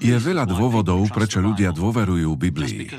Je 0.00 0.16
veľa 0.16 0.44
dôvodov, 0.48 1.06
prečo 1.12 1.38
ľudia 1.38 1.70
dôverujú 1.70 2.30
Biblii. 2.34 2.90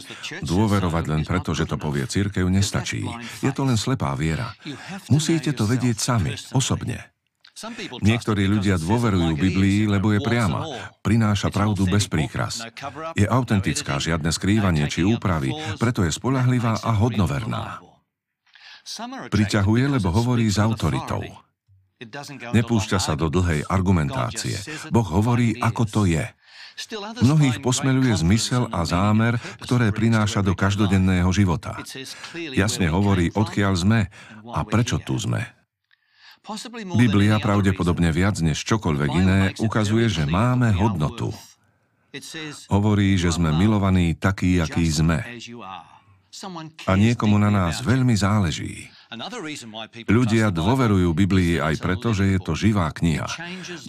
Dôverovať 0.45 1.03
len 1.09 1.21
preto, 1.27 1.51
že 1.51 1.67
to 1.67 1.75
povie 1.75 2.07
církev, 2.07 2.47
nestačí. 2.47 3.03
Je 3.43 3.51
to 3.51 3.67
len 3.67 3.75
slepá 3.75 4.15
viera. 4.15 4.55
Musíte 5.11 5.51
to 5.51 5.67
vedieť 5.67 5.97
sami, 5.99 6.33
osobne. 6.55 7.11
Niektorí 8.01 8.47
ľudia 8.47 8.79
dôverujú 8.81 9.37
Biblii, 9.37 9.85
lebo 9.85 10.15
je 10.15 10.23
priama. 10.23 10.65
Prináša 11.05 11.53
pravdu 11.53 11.85
bez 11.85 12.09
príkras. 12.09 12.63
Je 13.13 13.27
autentická, 13.27 14.01
žiadne 14.01 14.33
skrývanie 14.33 14.87
či 14.89 15.05
úpravy, 15.05 15.53
preto 15.77 16.01
je 16.01 16.09
spolahlivá 16.09 16.81
a 16.81 16.91
hodnoverná. 16.97 17.83
Priťahuje, 19.29 19.83
lebo 19.99 20.09
hovorí 20.09 20.49
s 20.49 20.57
autoritou. 20.57 21.21
Nepúšťa 22.55 22.97
sa 22.97 23.13
do 23.13 23.29
dlhej 23.29 23.61
argumentácie. 23.69 24.57
Boh 24.89 25.05
hovorí, 25.05 25.53
ako 25.61 25.83
to 25.85 26.01
je. 26.09 26.25
Mnohých 27.21 27.61
posmeluje 27.61 28.13
zmysel 28.17 28.65
a 28.73 28.81
zámer, 28.87 29.37
ktoré 29.61 29.93
prináša 29.93 30.41
do 30.41 30.57
každodenného 30.57 31.29
života. 31.29 31.77
Jasne 32.33 32.89
hovorí, 32.89 33.29
odkiaľ 33.33 33.73
sme 33.77 33.99
a 34.49 34.59
prečo 34.65 34.97
tu 34.97 35.17
sme. 35.19 35.45
Biblia 36.97 37.37
pravdepodobne 37.37 38.09
viac 38.09 38.41
než 38.41 38.65
čokoľvek 38.65 39.09
iné 39.13 39.39
ukazuje, 39.61 40.09
že 40.09 40.25
máme 40.25 40.73
hodnotu. 40.73 41.29
Hovorí, 42.67 43.15
že 43.15 43.31
sme 43.31 43.53
milovaní 43.53 44.17
takí, 44.17 44.57
akí 44.57 44.83
sme. 44.89 45.21
A 46.89 46.91
niekomu 46.97 47.37
na 47.37 47.53
nás 47.53 47.79
veľmi 47.85 48.15
záleží. 48.17 48.89
Ľudia 50.07 50.55
dôverujú 50.55 51.11
Biblii 51.11 51.59
aj 51.59 51.83
preto, 51.83 52.15
že 52.15 52.31
je 52.31 52.39
to 52.39 52.55
živá 52.55 52.87
kniha. 52.95 53.27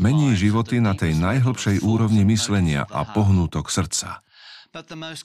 Mení 0.02 0.34
životy 0.34 0.82
na 0.82 0.98
tej 0.98 1.14
najhlbšej 1.14 1.86
úrovni 1.86 2.26
myslenia 2.26 2.82
a 2.90 3.06
pohnútok 3.06 3.70
srdca. 3.70 4.26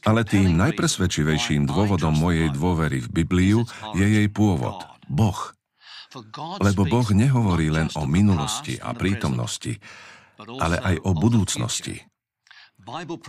Ale 0.05 0.21
tým 0.21 0.53
najpresvedčivejším 0.53 1.65
dôvodom 1.65 2.13
mojej 2.13 2.53
dôvery 2.53 3.01
v 3.01 3.09
Bibliu 3.09 3.59
je 3.97 4.05
jej 4.05 4.27
pôvod, 4.29 4.85
Boh. 5.09 5.55
Lebo 6.61 6.85
Boh 6.85 7.07
nehovorí 7.09 7.73
len 7.73 7.89
o 7.97 8.05
minulosti 8.05 8.77
a 8.77 8.93
prítomnosti, 8.93 9.81
ale 10.61 10.77
aj 10.77 10.95
o 11.09 11.17
budúcnosti. 11.17 12.05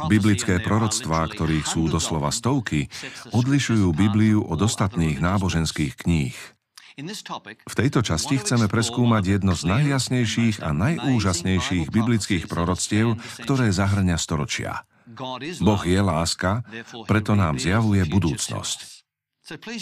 Biblické 0.07 0.61
proroctvá, 0.61 1.33
ktorých 1.33 1.67
sú 1.67 1.89
doslova 1.89 2.29
stovky, 2.29 2.93
odlišujú 3.33 3.91
Bibliu 3.97 4.45
od 4.45 4.61
ostatných 4.61 5.19
náboženských 5.19 5.97
kníh. 5.97 6.37
V 6.99 7.75
tejto 7.79 8.03
časti 8.03 8.43
chceme 8.43 8.67
preskúmať 8.67 9.39
jedno 9.39 9.55
z 9.55 9.71
najjasnejších 9.71 10.67
a 10.67 10.75
najúžasnejších 10.75 11.95
biblických 11.95 12.51
proroctiev, 12.51 13.15
ktoré 13.47 13.71
zahrňa 13.71 14.19
storočia. 14.19 14.83
Boh 15.63 15.83
je 15.87 16.01
láska, 16.03 16.67
preto 17.07 17.39
nám 17.39 17.63
zjavuje 17.63 18.03
budúcnosť. 18.03 18.79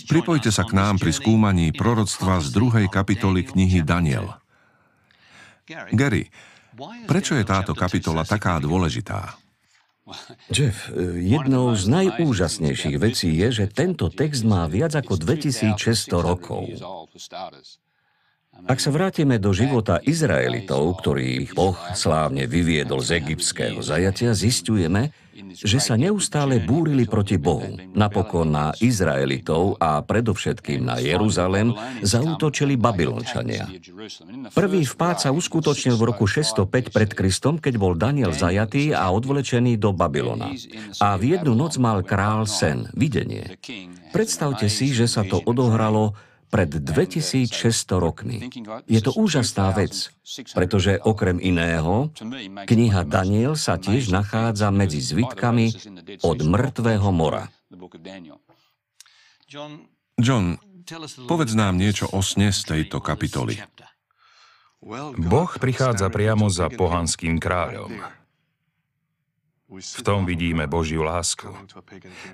Pripojte 0.07 0.53
sa 0.53 0.63
k 0.63 0.77
nám 0.77 1.01
pri 1.01 1.11
skúmaní 1.11 1.73
proroctva 1.73 2.39
z 2.45 2.53
druhej 2.53 2.87
kapitoly 2.93 3.43
knihy 3.49 3.81
Daniel. 3.83 4.37
Gary, 5.91 6.31
prečo 7.09 7.35
je 7.35 7.43
táto 7.49 7.73
kapitola 7.73 8.23
taká 8.23 8.61
dôležitá? 8.63 9.46
Jeff, 10.55 10.91
jednou 11.19 11.75
z 11.75 11.85
najúžasnejších 11.91 12.97
vecí 13.03 13.35
je, 13.35 13.49
že 13.51 13.65
tento 13.67 14.07
text 14.07 14.47
má 14.47 14.71
viac 14.71 14.95
ako 14.95 15.19
2600 15.19 15.79
rokov. 16.23 16.63
Ak 18.65 18.81
sa 18.81 18.89
vrátime 18.89 19.37
do 19.37 19.53
života 19.53 20.01
Izraelitov, 20.01 21.05
ktorých 21.05 21.53
Boh 21.53 21.77
slávne 21.93 22.49
vyviedol 22.49 23.05
z 23.05 23.21
egyptského 23.21 23.85
zajatia, 23.85 24.33
zistujeme, 24.33 25.13
že 25.53 25.77
sa 25.77 26.01
neustále 26.01 26.65
búrili 26.65 27.05
proti 27.05 27.37
Bohu. 27.37 27.77
Napokon 27.93 28.49
na 28.49 28.73
Izraelitov 28.81 29.77
a 29.77 30.01
predovšetkým 30.01 30.81
na 30.81 30.97
Jeruzalem 30.97 31.77
zautočili 32.01 32.81
Babylončania. 32.81 33.69
Prvý 34.57 34.89
vpád 34.89 35.29
sa 35.29 35.31
uskutočnil 35.37 36.01
v 36.01 36.07
roku 36.09 36.25
605 36.25 36.89
pred 36.89 37.11
Kristom, 37.13 37.61
keď 37.61 37.75
bol 37.77 37.93
Daniel 37.93 38.33
zajatý 38.33 38.97
a 38.97 39.13
odvlečený 39.13 39.77
do 39.77 39.93
Babylona. 39.93 40.57
A 41.05 41.21
v 41.21 41.37
jednu 41.37 41.53
noc 41.53 41.77
mal 41.77 42.01
král 42.01 42.49
sen, 42.49 42.89
videnie. 42.97 43.61
Predstavte 44.17 44.73
si, 44.73 44.97
že 44.97 45.05
sa 45.05 45.21
to 45.21 45.45
odohralo 45.45 46.17
pred 46.49 46.71
2600 46.71 47.51
rokmi. 47.99 48.39
Je 48.87 49.01
to 49.03 49.13
úžasná 49.15 49.75
vec, 49.75 50.11
pretože 50.55 50.99
okrem 51.03 51.43
iného, 51.43 52.11
kniha 52.67 53.03
Daniel 53.07 53.59
sa 53.59 53.77
tiež 53.77 54.11
nachádza 54.11 54.71
medzi 54.71 55.03
zvitkami 55.03 55.75
od 56.23 56.39
mŕtvého 56.43 57.11
mora. 57.11 57.51
John, 60.17 60.59
povedz 61.29 61.53
nám 61.55 61.77
niečo 61.77 62.11
o 62.11 62.21
sne 62.25 62.51
z 62.51 62.61
tejto 62.63 62.99
kapitoly. 63.03 63.59
Boh 65.17 65.51
prichádza 65.59 66.07
priamo 66.13 66.47
za 66.47 66.71
pohanským 66.71 67.43
kráľom. 67.43 67.91
V 69.67 70.03
tom 70.07 70.23
vidíme 70.23 70.71
Božiu 70.71 71.03
lásku. 71.03 71.51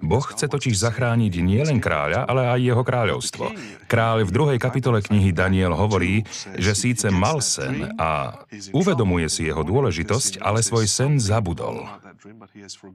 Boh 0.04 0.20
chce 0.20 0.52
totiž 0.52 0.76
zachrániť 0.76 1.40
nielen 1.40 1.80
kráľa, 1.80 2.28
ale 2.28 2.44
aj 2.44 2.60
jeho 2.60 2.82
kráľovstvo. 2.84 3.44
Kráľ 3.88 4.28
v 4.28 4.34
druhej 4.36 4.58
kapitole 4.60 5.00
knihy 5.00 5.32
Daniel 5.32 5.72
hovorí, 5.72 6.28
že 6.60 6.76
síce 6.76 7.08
mal 7.08 7.40
sen 7.40 7.88
a 7.96 8.44
uvedomuje 8.76 9.32
si 9.32 9.48
jeho 9.48 9.64
dôležitosť, 9.64 10.44
ale 10.44 10.60
svoj 10.60 10.84
sen 10.84 11.16
zabudol. 11.16 11.88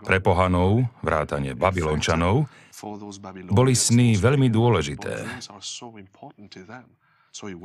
Pre 0.06 0.20
pohanov, 0.22 0.86
vrátane 1.02 1.58
Babylončanov, 1.58 2.46
boli 3.50 3.74
sny 3.74 4.22
veľmi 4.22 4.54
dôležité. 4.54 5.26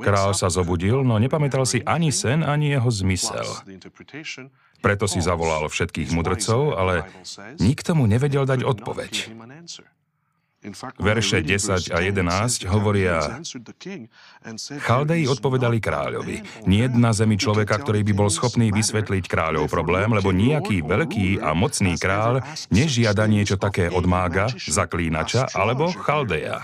Král 0.03 0.31
sa 0.37 0.53
zobudil, 0.53 1.01
no 1.01 1.17
nepamätal 1.17 1.65
si 1.65 1.81
ani 1.81 2.13
sen, 2.13 2.45
ani 2.45 2.77
jeho 2.77 2.89
zmysel. 2.93 3.47
Preto 4.83 5.07
si 5.07 5.23
zavolal 5.23 5.65
všetkých 5.71 6.11
mudrcov, 6.11 6.75
ale 6.75 7.07
nikto 7.57 7.95
mu 7.95 8.05
nevedel 8.05 8.43
dať 8.43 8.67
odpoveď. 8.67 9.31
Verše 10.95 11.43
10 11.43 11.91
a 11.91 11.99
11 11.99 12.71
hovoria, 12.71 13.19
Chaldeji 14.79 15.27
odpovedali 15.27 15.83
kráľovi, 15.83 16.39
nie 16.71 16.87
na 16.87 17.11
zemi 17.11 17.35
človeka, 17.35 17.83
ktorý 17.83 17.99
by 18.07 18.13
bol 18.15 18.31
schopný 18.31 18.71
vysvetliť 18.71 19.27
kráľov 19.27 19.67
problém, 19.67 20.07
lebo 20.15 20.31
nejaký 20.31 20.79
veľký 20.87 21.43
a 21.43 21.51
mocný 21.51 21.99
kráľ 21.99 22.47
nežiada 22.71 23.27
niečo 23.27 23.59
také 23.59 23.91
od 23.91 24.07
mága, 24.07 24.47
zaklínača 24.55 25.51
alebo 25.51 25.91
Chaldeja. 25.91 26.63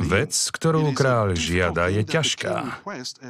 Vec, 0.00 0.32
ktorú 0.48 0.96
kráľ 0.96 1.36
žiada, 1.36 1.92
je 1.92 2.02
ťažká 2.08 2.80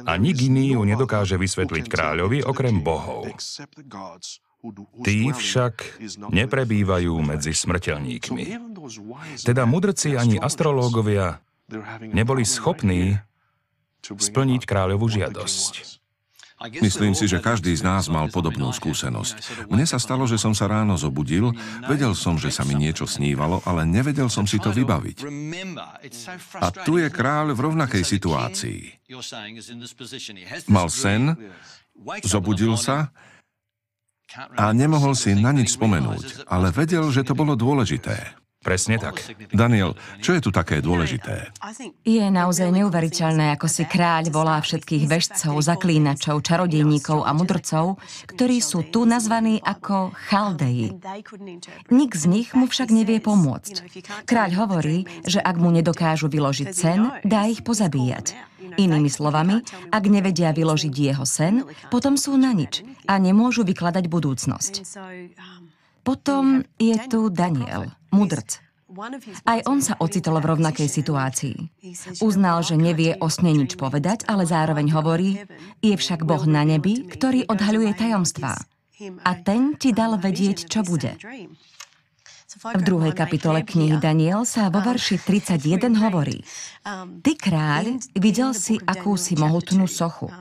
a 0.07 0.11
nik 0.15 0.39
iný 0.39 0.79
ju 0.79 0.81
nedokáže 0.87 1.35
vysvetliť 1.35 1.85
kráľovi 1.91 2.47
okrem 2.47 2.79
bohov. 2.79 3.27
Tí 5.03 5.19
však 5.31 5.99
neprebývajú 6.31 7.13
medzi 7.19 7.51
smrteľníkmi. 7.51 8.43
Teda 9.43 9.63
mudrci 9.67 10.15
ani 10.15 10.39
astrológovia 10.39 11.43
neboli 12.07 12.47
schopní 12.47 13.19
splniť 14.03 14.63
kráľovú 14.63 15.11
žiadosť. 15.11 15.98
Myslím 16.59 17.15
si, 17.15 17.23
že 17.23 17.39
každý 17.39 17.71
z 17.71 17.87
nás 17.87 18.11
mal 18.11 18.27
podobnú 18.27 18.75
skúsenosť. 18.75 19.67
Mne 19.71 19.87
sa 19.87 19.95
stalo, 19.95 20.27
že 20.27 20.35
som 20.35 20.51
sa 20.51 20.67
ráno 20.67 20.99
zobudil, 20.99 21.55
vedel 21.87 22.11
som, 22.11 22.35
že 22.35 22.51
sa 22.51 22.67
mi 22.67 22.75
niečo 22.75 23.07
snívalo, 23.07 23.63
ale 23.63 23.87
nevedel 23.87 24.27
som 24.27 24.43
si 24.43 24.59
to 24.59 24.75
vybaviť. 24.75 25.23
A 26.59 26.67
tu 26.83 26.99
je 26.99 27.07
kráľ 27.07 27.55
v 27.55 27.59
rovnakej 27.63 28.03
situácii. 28.03 28.79
Mal 30.67 30.87
sen, 30.91 31.23
zobudil 32.27 32.75
sa 32.75 33.15
a 34.59 34.75
nemohol 34.75 35.15
si 35.15 35.33
na 35.33 35.55
nič 35.55 35.79
spomenúť, 35.79 36.45
ale 36.51 36.75
vedel, 36.75 37.07
že 37.09 37.23
to 37.23 37.33
bolo 37.33 37.55
dôležité. 37.55 38.35
Presne 38.59 38.99
tak. 38.99 39.23
Daniel, 39.55 39.95
čo 40.19 40.35
je 40.35 40.43
tu 40.43 40.51
také 40.51 40.83
dôležité? 40.83 41.47
Je 42.03 42.25
naozaj 42.27 42.75
neuveriteľné, 42.75 43.55
ako 43.55 43.71
si 43.71 43.87
kráľ 43.87 44.27
volá 44.35 44.59
všetkých 44.59 45.07
vežcov, 45.07 45.63
zaklínačov, 45.63 46.43
čarodejníkov 46.43 47.23
a 47.23 47.31
mudrcov, 47.31 48.03
ktorí 48.27 48.59
sú 48.59 48.83
tu 48.83 49.07
nazvaní 49.07 49.63
ako 49.63 50.11
Chaldeji. 50.27 50.91
Nik 51.87 52.11
z 52.19 52.23
nich 52.27 52.51
mu 52.51 52.67
však 52.67 52.91
nevie 52.91 53.23
pomôcť. 53.23 53.75
Kráľ 54.27 54.67
hovorí, 54.67 55.07
že 55.23 55.39
ak 55.39 55.55
mu 55.55 55.71
nedokážu 55.71 56.27
vyložiť 56.27 56.69
sen, 56.75 57.07
dá 57.23 57.47
ich 57.47 57.63
pozabíjať. 57.63 58.35
Inými 58.75 59.07
slovami, 59.07 59.63
ak 59.87 60.03
nevedia 60.11 60.51
vyložiť 60.51 60.91
jeho 60.91 61.23
sen, 61.23 61.63
potom 61.87 62.19
sú 62.19 62.35
na 62.35 62.51
nič 62.51 62.83
a 63.07 63.15
nemôžu 63.23 63.63
vykladať 63.63 64.03
budúcnosť. 64.11 64.73
Potom 66.03 66.63
je 66.75 66.95
tu 67.07 67.31
Daniel, 67.31 67.91
mudrc. 68.11 68.59
Aj 69.45 69.59
on 69.69 69.85
sa 69.85 69.93
ocitol 70.01 70.41
v 70.41 70.49
rovnakej 70.49 70.89
situácii. 70.89 71.55
Uznal, 72.25 72.65
že 72.65 72.73
nevie 72.73 73.13
o 73.21 73.29
sne 73.29 73.53
nič 73.53 73.77
povedať, 73.77 74.25
ale 74.25 74.49
zároveň 74.49 74.89
hovorí, 74.97 75.45
je 75.77 75.93
však 75.93 76.25
Boh 76.25 76.41
na 76.49 76.65
nebi, 76.65 77.05
ktorý 77.05 77.45
odhaľuje 77.45 77.91
tajomstvá. 77.93 78.57
a 78.99 79.31
ten 79.39 79.79
ti 79.79 79.95
dal 79.95 80.19
vedieť, 80.19 80.67
čo 80.67 80.83
bude. 80.83 81.15
V 82.49 82.81
druhej 82.81 83.13
kapitole 83.13 83.61
knihy 83.61 84.01
Daniel 84.01 84.41
sa 84.41 84.73
vo 84.73 84.81
verši 84.81 85.21
31 85.21 85.93
hovorí 86.01 86.41
Ty 87.21 87.33
kráľ, 87.37 88.01
videl 88.17 88.57
si 88.57 88.81
akúsi 88.81 89.37
mohutnú 89.37 89.85
sochu. 89.85 90.33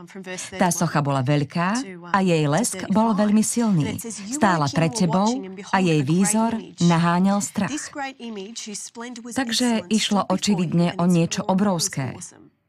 Tá 0.56 0.72
socha 0.72 1.04
bola 1.04 1.20
veľká 1.20 1.84
a 2.08 2.18
jej 2.24 2.48
lesk 2.48 2.88
bol 2.88 3.12
veľmi 3.12 3.44
silný. 3.44 4.00
Stála 4.08 4.72
pred 4.72 4.96
tebou 4.96 5.28
a 5.68 5.76
jej 5.84 6.00
výzor 6.00 6.56
naháňal 6.80 7.44
strach. 7.44 7.76
Takže 9.36 9.84
išlo 9.92 10.24
očividne 10.32 10.96
o 10.96 11.04
niečo 11.04 11.44
obrovské. 11.44 12.16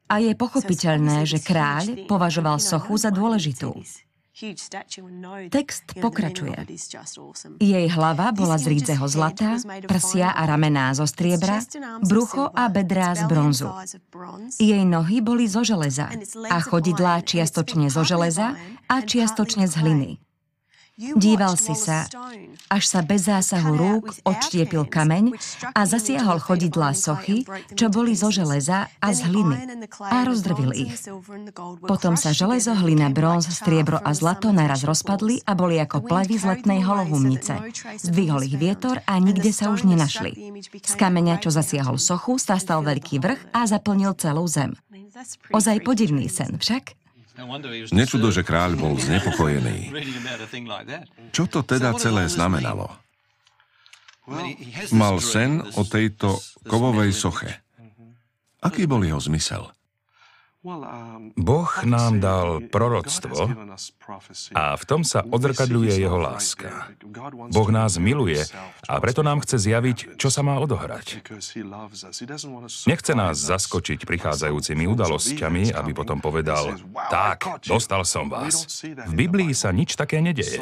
A 0.10 0.20
je 0.20 0.36
pochopiteľné, 0.36 1.24
že 1.24 1.40
kráľ 1.40 2.10
považoval 2.12 2.60
sochu 2.60 2.98
za 3.00 3.14
dôležitú. 3.14 3.72
Text 5.50 5.84
pokračuje. 6.00 6.56
Jej 7.60 7.88
hlava 7.92 8.32
bola 8.32 8.56
z 8.56 8.66
rídzeho 8.72 9.04
zlata, 9.12 9.60
prsia 9.84 10.32
a 10.32 10.48
ramená 10.48 10.96
zo 10.96 11.04
striebra, 11.04 11.60
brucho 12.08 12.48
a 12.48 12.72
bedrá 12.72 13.20
z 13.20 13.28
bronzu. 13.28 13.68
Jej 14.56 14.84
nohy 14.88 15.20
boli 15.20 15.44
zo 15.52 15.68
železa 15.68 16.08
a 16.48 16.58
chodidlá 16.64 17.20
čiastočne 17.20 17.92
zo 17.92 18.08
železa 18.08 18.56
a 18.88 18.96
čiastočne 19.04 19.68
z 19.68 19.76
hliny. 19.76 20.12
Díval 21.00 21.56
si 21.56 21.72
sa, 21.80 22.04
až 22.68 22.84
sa 22.84 23.00
bez 23.00 23.32
zásahu 23.32 23.72
rúk 23.72 24.20
odštiepil 24.28 24.84
kameň 24.92 25.32
a 25.72 25.88
zasiahol 25.88 26.44
chodidlá 26.44 26.92
sochy, 26.92 27.48
čo 27.72 27.88
boli 27.88 28.20
zo 28.20 28.28
železa 28.28 28.92
a 29.00 29.08
z 29.16 29.32
hliny 29.32 29.88
a 30.04 30.28
rozdrvil 30.28 30.76
ich. 30.76 31.00
Potom 31.88 32.20
sa 32.20 32.36
železo, 32.36 32.76
hlina, 32.76 33.08
bronz, 33.16 33.48
striebro 33.48 33.96
a 33.96 34.12
zlato 34.12 34.52
naraz 34.52 34.84
rozpadli 34.84 35.40
a 35.48 35.56
boli 35.56 35.80
ako 35.80 36.04
plevy 36.04 36.36
z 36.36 36.44
letnej 36.52 36.84
holohumnice. 36.84 37.56
Zdvihol 37.96 38.44
ich 38.44 38.60
vietor 38.60 39.00
a 39.08 39.16
nikde 39.24 39.56
sa 39.56 39.72
už 39.72 39.88
nenašli. 39.88 40.36
Z 40.84 40.94
kameňa, 41.00 41.40
čo 41.40 41.48
zasiahol 41.48 41.96
sochu, 41.96 42.36
sa 42.36 42.60
stal 42.60 42.84
veľký 42.84 43.24
vrch 43.24 43.56
a 43.56 43.64
zaplnil 43.72 44.20
celú 44.20 44.44
zem. 44.52 44.76
Ozaj 45.56 45.80
podivný 45.88 46.28
sen 46.28 46.60
však? 46.60 46.99
Nečudo, 47.96 48.30
že 48.30 48.44
kráľ 48.44 48.76
bol 48.76 48.94
znepokojený. 49.00 49.94
Čo 51.36 51.44
to 51.48 51.60
teda 51.64 51.96
celé 51.96 52.28
znamenalo? 52.28 52.92
Mal 54.94 55.16
sen 55.24 55.64
o 55.74 55.84
tejto 55.88 56.38
kovovej 56.68 57.12
soche. 57.16 57.50
Aký 58.60 58.86
bol 58.86 59.02
jeho 59.02 59.18
zmysel? 59.18 59.72
Boh 61.40 61.72
nám 61.88 62.20
dal 62.20 62.60
proroctvo 62.68 63.48
a 64.52 64.76
v 64.76 64.84
tom 64.84 65.08
sa 65.08 65.24
odzrkadľuje 65.24 65.96
jeho 65.96 66.20
láska. 66.20 66.92
Boh 67.48 67.70
nás 67.72 67.96
miluje 67.96 68.44
a 68.84 69.00
preto 69.00 69.24
nám 69.24 69.40
chce 69.40 69.56
zjaviť, 69.72 70.20
čo 70.20 70.28
sa 70.28 70.44
má 70.44 70.60
odohrať. 70.60 71.24
Nechce 72.92 73.14
nás 73.16 73.40
zaskočiť 73.40 74.04
prichádzajúcimi 74.04 74.84
udalosťami, 74.84 75.72
aby 75.72 75.92
potom 75.96 76.20
povedal, 76.20 76.76
tak, 77.08 77.64
dostal 77.64 78.04
som 78.04 78.28
vás. 78.28 78.84
V 78.84 79.14
Biblii 79.16 79.56
sa 79.56 79.72
nič 79.72 79.96
také 79.96 80.20
nedeje. 80.20 80.60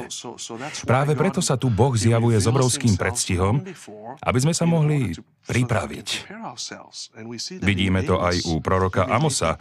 Práve 0.86 1.18
preto 1.18 1.42
sa 1.42 1.58
tu 1.58 1.74
Boh 1.74 1.98
zjavuje 1.98 2.38
s 2.38 2.46
obrovským 2.46 3.02
predstihom, 3.02 3.66
aby 4.22 4.40
sme 4.46 4.54
sa 4.54 4.70
mohli 4.70 5.18
pripraviť. 5.48 6.08
Vidíme 7.64 8.04
to 8.04 8.20
aj 8.20 8.36
u 8.52 8.60
proroka 8.60 9.08
Amosa, 9.08 9.56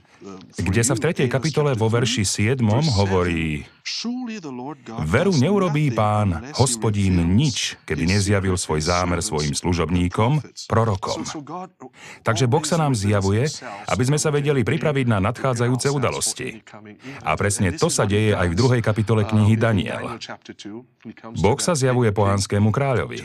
kde 0.58 0.82
sa 0.82 0.98
v 0.98 1.00
3. 1.14 1.30
kapitole 1.30 1.78
vo 1.78 1.86
verši 1.86 2.26
7 2.26 2.58
hovorí 2.98 3.62
Veru 5.06 5.30
neurobí 5.38 5.94
pán, 5.94 6.50
hospodín, 6.58 7.22
nič, 7.38 7.78
keby 7.86 8.18
nezjavil 8.18 8.58
svoj 8.58 8.82
zámer 8.82 9.22
svojim 9.22 9.54
služobníkom, 9.54 10.42
prorokom. 10.66 11.22
Takže 12.26 12.50
Boh 12.50 12.66
sa 12.66 12.82
nám 12.82 12.98
zjavuje, 12.98 13.46
aby 13.86 14.02
sme 14.02 14.18
sa 14.18 14.34
vedeli 14.34 14.66
pripraviť 14.66 15.06
na 15.06 15.22
nadchádzajúce 15.30 15.86
udalosti. 15.94 16.66
A 17.22 17.38
presne 17.38 17.78
to 17.78 17.86
sa 17.86 18.10
deje 18.10 18.34
aj 18.34 18.50
v 18.50 18.58
druhej 18.58 18.82
kapitole 18.82 19.22
knihy 19.22 19.54
Daniel. 19.54 20.18
Boh 21.38 21.58
sa 21.62 21.78
zjavuje 21.78 22.10
pohanskému 22.10 22.74
kráľovi. 22.74 23.22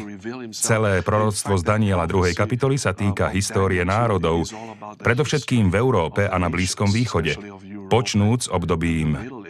Celé 0.53 1.01
proroctvo 1.01 1.57
z 1.57 1.63
Daniela 1.65 2.05
2. 2.05 2.37
kapitoly 2.37 2.77
sa 2.77 2.93
týka 2.93 3.33
histórie 3.33 3.81
národov, 3.81 4.45
predovšetkým 5.01 5.73
v 5.73 5.75
Európe 5.81 6.29
a 6.29 6.37
na 6.37 6.53
Blízkom 6.53 6.93
východe, 6.93 7.33
počnúc 7.89 8.45
obdobím 8.53 9.40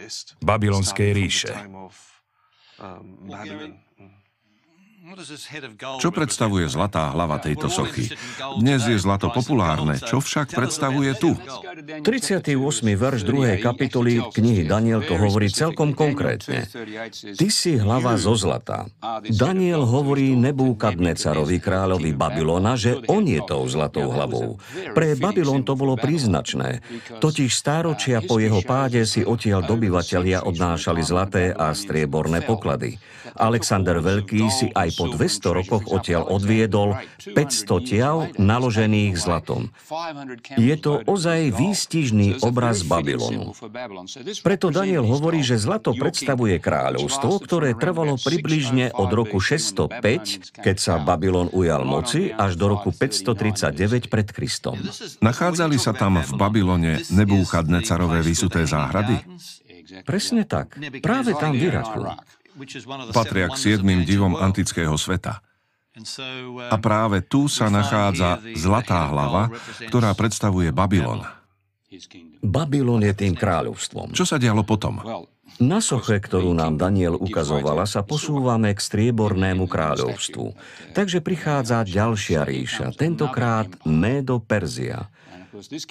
Babylonskej 0.42 1.12
ríše. 1.12 1.54
Čo 6.00 6.08
predstavuje 6.10 6.66
zlatá 6.68 7.12
hlava 7.12 7.36
tejto 7.36 7.68
sochy? 7.68 8.08
Dnes 8.58 8.84
je 8.88 8.96
zlato 8.96 9.28
populárne, 9.28 10.00
čo 10.00 10.24
však 10.24 10.56
predstavuje 10.56 11.12
tu? 11.20 11.36
38. 12.00 12.48
verš 12.96 13.20
2. 13.28 13.60
kapitoly 13.60 14.24
knihy 14.32 14.64
Daniel 14.64 15.04
to 15.04 15.16
hovorí 15.16 15.52
celkom 15.52 15.92
konkrétne. 15.92 16.64
Ty 17.36 17.46
si 17.52 17.76
hlava 17.76 18.16
zo 18.16 18.32
zlata. 18.36 18.88
Daniel 19.28 19.84
hovorí 19.84 20.32
Nebúkadnecarovi 20.36 21.58
kráľovi 21.60 22.12
Babylona, 22.16 22.76
že 22.76 23.00
on 23.08 23.24
je 23.28 23.40
tou 23.44 23.64
zlatou 23.68 24.08
hlavou. 24.12 24.56
Pre 24.92 25.08
Babylon 25.16 25.64
to 25.64 25.76
bolo 25.76 25.96
príznačné, 25.96 26.80
totiž 27.20 27.50
stáročia 27.52 28.24
po 28.24 28.40
jeho 28.40 28.60
páde 28.64 29.04
si 29.04 29.24
odtiaľ 29.24 29.64
dobyvatelia 29.66 30.44
odnášali 30.44 31.02
zlaté 31.04 31.44
a 31.52 31.72
strieborné 31.76 32.44
poklady. 32.44 32.96
Alexander 33.38 33.96
Veľký 34.02 34.42
si 34.52 34.66
aj 34.72 34.92
po 34.98 35.01
200 35.10 35.58
rokoch 35.58 35.84
odtiaľ 35.90 36.28
odviedol 36.30 37.00
500 37.22 37.88
tiav 37.88 38.16
naložených 38.38 39.14
zlatom. 39.18 39.74
Je 40.54 40.74
to 40.78 41.02
ozaj 41.06 41.50
výstižný 41.54 42.42
obraz 42.44 42.86
Babylonu. 42.86 43.56
Preto 44.44 44.70
Daniel 44.70 45.06
hovorí, 45.06 45.42
že 45.42 45.58
zlato 45.58 45.96
predstavuje 45.96 46.58
kráľovstvo, 46.62 47.42
ktoré 47.42 47.74
trvalo 47.74 48.14
približne 48.18 48.94
od 48.94 49.10
roku 49.10 49.42
605, 49.42 50.62
keď 50.62 50.76
sa 50.78 51.00
Babylon 51.02 51.50
ujal 51.50 51.82
moci, 51.82 52.30
až 52.30 52.54
do 52.54 52.70
roku 52.70 52.94
539 52.94 54.12
pred 54.12 54.28
Kristom. 54.30 54.78
Nachádzali 55.24 55.76
sa 55.80 55.96
tam 55.96 56.20
v 56.20 56.30
Babylone 56.38 57.02
Nebúchadnecarové 57.10 58.20
vysuté 58.20 58.64
záhrady? 58.68 59.22
Presne 60.08 60.48
tak. 60.48 60.80
Práve 61.04 61.36
tam 61.36 61.52
v 61.52 61.68
Iraku. 61.68 62.02
Patria 63.12 63.48
k 63.48 63.56
siedmým 63.56 64.04
divom 64.04 64.36
antického 64.36 64.94
sveta. 64.96 65.40
A 66.72 66.76
práve 66.80 67.20
tu 67.20 67.52
sa 67.52 67.68
nachádza 67.68 68.40
zlatá 68.56 69.12
hlava, 69.12 69.52
ktorá 69.92 70.16
predstavuje 70.16 70.72
Babylon. 70.72 71.20
Babylon 72.40 73.04
je 73.04 73.12
tým 73.12 73.36
kráľovstvom. 73.36 74.16
Čo 74.16 74.24
sa 74.24 74.40
dialo 74.40 74.64
potom? 74.64 75.04
Na 75.60 75.84
soche, 75.84 76.16
ktorú 76.16 76.56
nám 76.56 76.80
Daniel 76.80 77.20
ukazovala, 77.20 77.84
sa 77.84 78.00
posúvame 78.00 78.72
k 78.72 78.80
striebornému 78.80 79.68
kráľovstvu. 79.68 80.56
Takže 80.96 81.20
prichádza 81.20 81.84
ďalšia 81.84 82.48
ríša, 82.48 82.96
tentokrát 82.96 83.68
Médo 83.84 84.40
Perzia. 84.40 85.12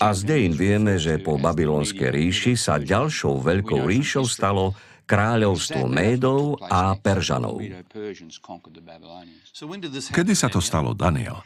A 0.02 0.18
z 0.18 0.26
dejín 0.26 0.58
vieme, 0.58 0.98
že 0.98 1.22
po 1.22 1.38
babylonskej 1.38 2.10
ríši 2.10 2.54
sa 2.58 2.82
ďalšou 2.82 3.38
veľkou 3.46 3.86
ríšou 3.86 4.26
stalo 4.26 4.74
kráľovstvo 5.06 5.86
Médov 5.90 6.60
a 6.62 6.96
Peržanov. 6.96 7.60
Kedy 10.16 10.34
sa 10.34 10.48
to 10.48 10.64
stalo, 10.64 10.96
Daniel? 10.96 11.44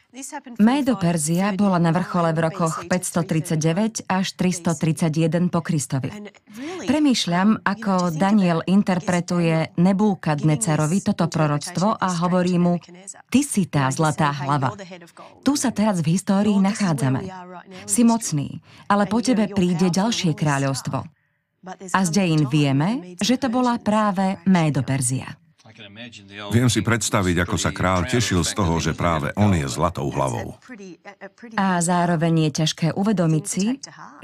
Médo 0.61 0.93
Perzia 0.95 1.51
bola 1.57 1.81
na 1.81 1.89
vrchole 1.89 2.31
v 2.37 2.39
rokoch 2.47 2.85
539 2.85 4.05
až 4.05 4.25
331 4.37 5.49
po 5.49 5.65
Kristovi. 5.65 6.13
Premýšľam, 6.85 7.65
ako 7.65 8.13
Daniel 8.13 8.61
interpretuje 8.69 9.73
Nebúkadnecerovi 9.81 11.01
toto 11.01 11.25
proroctvo 11.25 11.97
a 11.97 12.09
hovorí 12.21 12.61
mu, 12.61 12.77
ty 13.33 13.41
si 13.41 13.65
tá 13.65 13.89
zlatá 13.89 14.29
hlava. 14.31 14.77
Tu 15.41 15.57
sa 15.57 15.73
teraz 15.73 16.05
v 16.05 16.13
histórii 16.13 16.61
nachádzame. 16.61 17.25
Si 17.89 18.05
mocný, 18.05 18.61
ale 18.85 19.09
po 19.09 19.19
tebe 19.19 19.49
príde 19.49 19.89
ďalšie 19.89 20.37
kráľovstvo. 20.37 21.14
A 21.93 21.99
z 22.05 22.09
dejín 22.13 22.45
vieme, 22.45 23.17
že 23.17 23.41
to 23.41 23.49
bola 23.49 23.81
práve 23.81 24.37
Médo 24.45 24.85
Perzia. 24.85 25.33
Viem 26.55 26.71
si 26.71 26.79
predstaviť, 26.79 27.35
ako 27.43 27.55
sa 27.59 27.75
král 27.75 28.07
tešil 28.07 28.47
z 28.47 28.51
toho, 28.55 28.79
že 28.79 28.95
práve 28.95 29.35
on 29.35 29.51
je 29.51 29.67
zlatou 29.67 30.07
hlavou. 30.07 30.55
A 31.59 31.83
zároveň 31.83 32.47
je 32.47 32.51
ťažké 32.63 32.87
uvedomiť 32.95 33.45
si, 33.45 33.65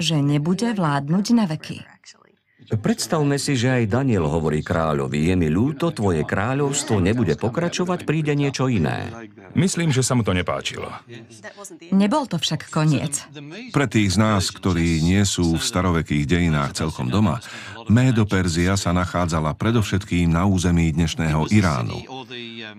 že 0.00 0.16
nebude 0.24 0.72
vládnuť 0.72 1.26
na 1.36 1.44
veky. 1.44 1.84
Predstavme 2.72 3.36
si, 3.36 3.52
že 3.52 3.68
aj 3.68 3.92
Daniel 3.92 4.24
hovorí 4.24 4.64
kráľovi, 4.64 5.28
je 5.28 5.34
mi 5.36 5.52
ľúto, 5.52 5.92
tvoje 5.92 6.24
kráľovstvo 6.24 7.04
nebude 7.04 7.36
pokračovať, 7.36 8.08
príde 8.08 8.32
niečo 8.32 8.72
iné. 8.72 9.12
Myslím, 9.52 9.92
že 9.92 10.00
sa 10.00 10.16
mu 10.16 10.24
to 10.24 10.32
nepáčilo. 10.32 10.88
Nebol 11.92 12.24
to 12.24 12.40
však 12.40 12.72
koniec. 12.72 13.28
Pre 13.76 13.86
tých 13.90 14.16
z 14.16 14.18
nás, 14.18 14.48
ktorí 14.48 15.04
nie 15.04 15.20
sú 15.28 15.60
v 15.60 15.62
starovekých 15.62 16.24
dejinách 16.24 16.72
celkom 16.80 17.12
doma, 17.12 17.44
Médo 17.92 18.24
Perzia 18.24 18.78
sa 18.80 18.96
nachádzala 18.96 19.52
predovšetkým 19.58 20.32
na 20.32 20.48
území 20.48 20.94
dnešného 20.96 21.52
Iránu. 21.52 22.00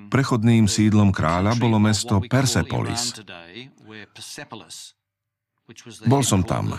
Prechodným 0.10 0.66
sídlom 0.66 1.14
kráľa 1.14 1.54
bolo 1.54 1.78
mesto 1.78 2.18
Persepolis. 2.24 3.22
Bol 6.10 6.24
som 6.26 6.42
tam. 6.42 6.74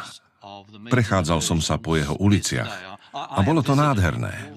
Prechádzal 0.91 1.41
som 1.41 1.63
sa 1.63 1.81
po 1.81 1.97
jeho 1.97 2.19
uliciach 2.21 2.95
a 3.15 3.39
bolo 3.47 3.63
to 3.63 3.79
nádherné. 3.79 4.51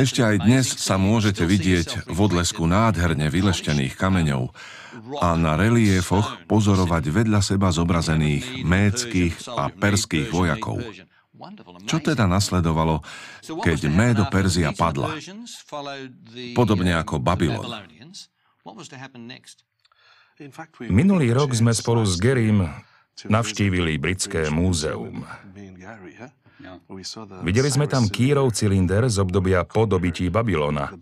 Ešte 0.00 0.20
aj 0.24 0.36
dnes 0.48 0.64
sa 0.80 0.96
môžete 0.96 1.44
vidieť 1.44 2.08
v 2.08 2.18
odlesku 2.24 2.64
nádherne 2.64 3.28
vyleštených 3.28 4.00
kameňov 4.00 4.48
a 5.20 5.36
na 5.36 5.60
reliefoch 5.60 6.40
pozorovať 6.48 7.04
vedľa 7.12 7.40
seba 7.44 7.68
zobrazených 7.68 8.64
méckých 8.64 9.52
a 9.52 9.68
perských 9.68 10.32
vojakov. 10.32 10.80
Čo 11.84 11.98
teda 12.00 12.24
nasledovalo, 12.24 13.04
keď 13.60 13.92
Médo 13.92 14.24
Perzia 14.32 14.72
padla? 14.72 15.20
Podobne 16.56 16.96
ako 16.96 17.20
Babylon. 17.20 17.66
Minulý 20.88 21.28
rok 21.34 21.50
sme 21.52 21.76
spolu 21.76 22.06
s 22.08 22.16
Gerim 22.16 22.62
navštívili 23.28 23.98
britské 23.98 24.50
múzeum. 24.50 25.24
Videli 27.42 27.70
sme 27.70 27.90
tam 27.90 28.06
Kírov 28.06 28.54
cylinder 28.54 29.10
z 29.10 29.18
obdobia 29.18 29.66
po 29.66 29.82
dobití 29.82 30.30
Babylona. 30.30 30.94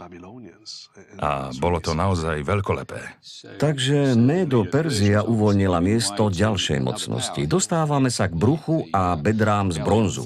A 1.20 1.52
bolo 1.56 1.80
to 1.80 1.92
naozaj 1.92 2.40
veľkolepé. 2.44 3.20
Takže 3.60 4.16
Médo 4.16 4.64
Perzia 4.64 5.20
uvoľnila 5.24 5.80
miesto 5.84 6.32
ďalšej 6.32 6.80
mocnosti. 6.80 7.42
Dostávame 7.44 8.08
sa 8.08 8.28
k 8.28 8.36
bruchu 8.36 8.88
a 8.92 9.16
bedrám 9.20 9.72
z 9.72 9.84
bronzu. 9.84 10.24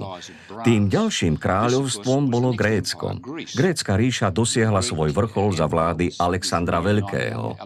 Tým 0.63 0.87
ďalším 0.87 1.35
kráľovstvom 1.39 2.31
bolo 2.31 2.55
Grécko. 2.55 3.19
Grécka 3.59 3.99
ríša 3.99 4.31
dosiahla 4.31 4.83
svoj 4.83 5.11
vrchol 5.11 5.55
za 5.55 5.67
vlády 5.67 6.15
Alexandra 6.19 6.79
Veľkého. 6.79 7.59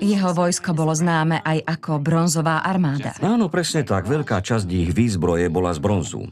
Jeho 0.00 0.30
vojsko 0.32 0.72
bolo 0.72 0.96
známe 0.96 1.44
aj 1.44 1.60
ako 1.68 2.00
bronzová 2.00 2.64
armáda. 2.64 3.12
Áno, 3.20 3.52
presne 3.52 3.84
tak. 3.84 4.08
Veľká 4.08 4.40
časť 4.40 4.64
ich 4.72 4.90
výzbroje 4.96 5.52
bola 5.52 5.76
z 5.76 5.80
bronzu. 5.84 6.22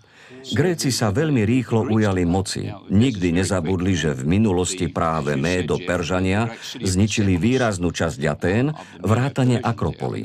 Gréci 0.52 0.92
sa 0.92 1.08
veľmi 1.08 1.44
rýchlo 1.44 1.88
ujali 1.88 2.24
moci. 2.28 2.68
Nikdy 2.88 3.36
nezabudli, 3.36 3.96
že 3.96 4.16
v 4.16 4.28
minulosti 4.40 4.88
práve 4.92 5.36
Médo 5.36 5.80
Peržania 5.80 6.52
zničili 6.80 7.36
výraznú 7.40 7.92
časť 7.92 8.20
Atén, 8.28 8.72
vrátane 9.00 9.60
Akropoly. 9.60 10.24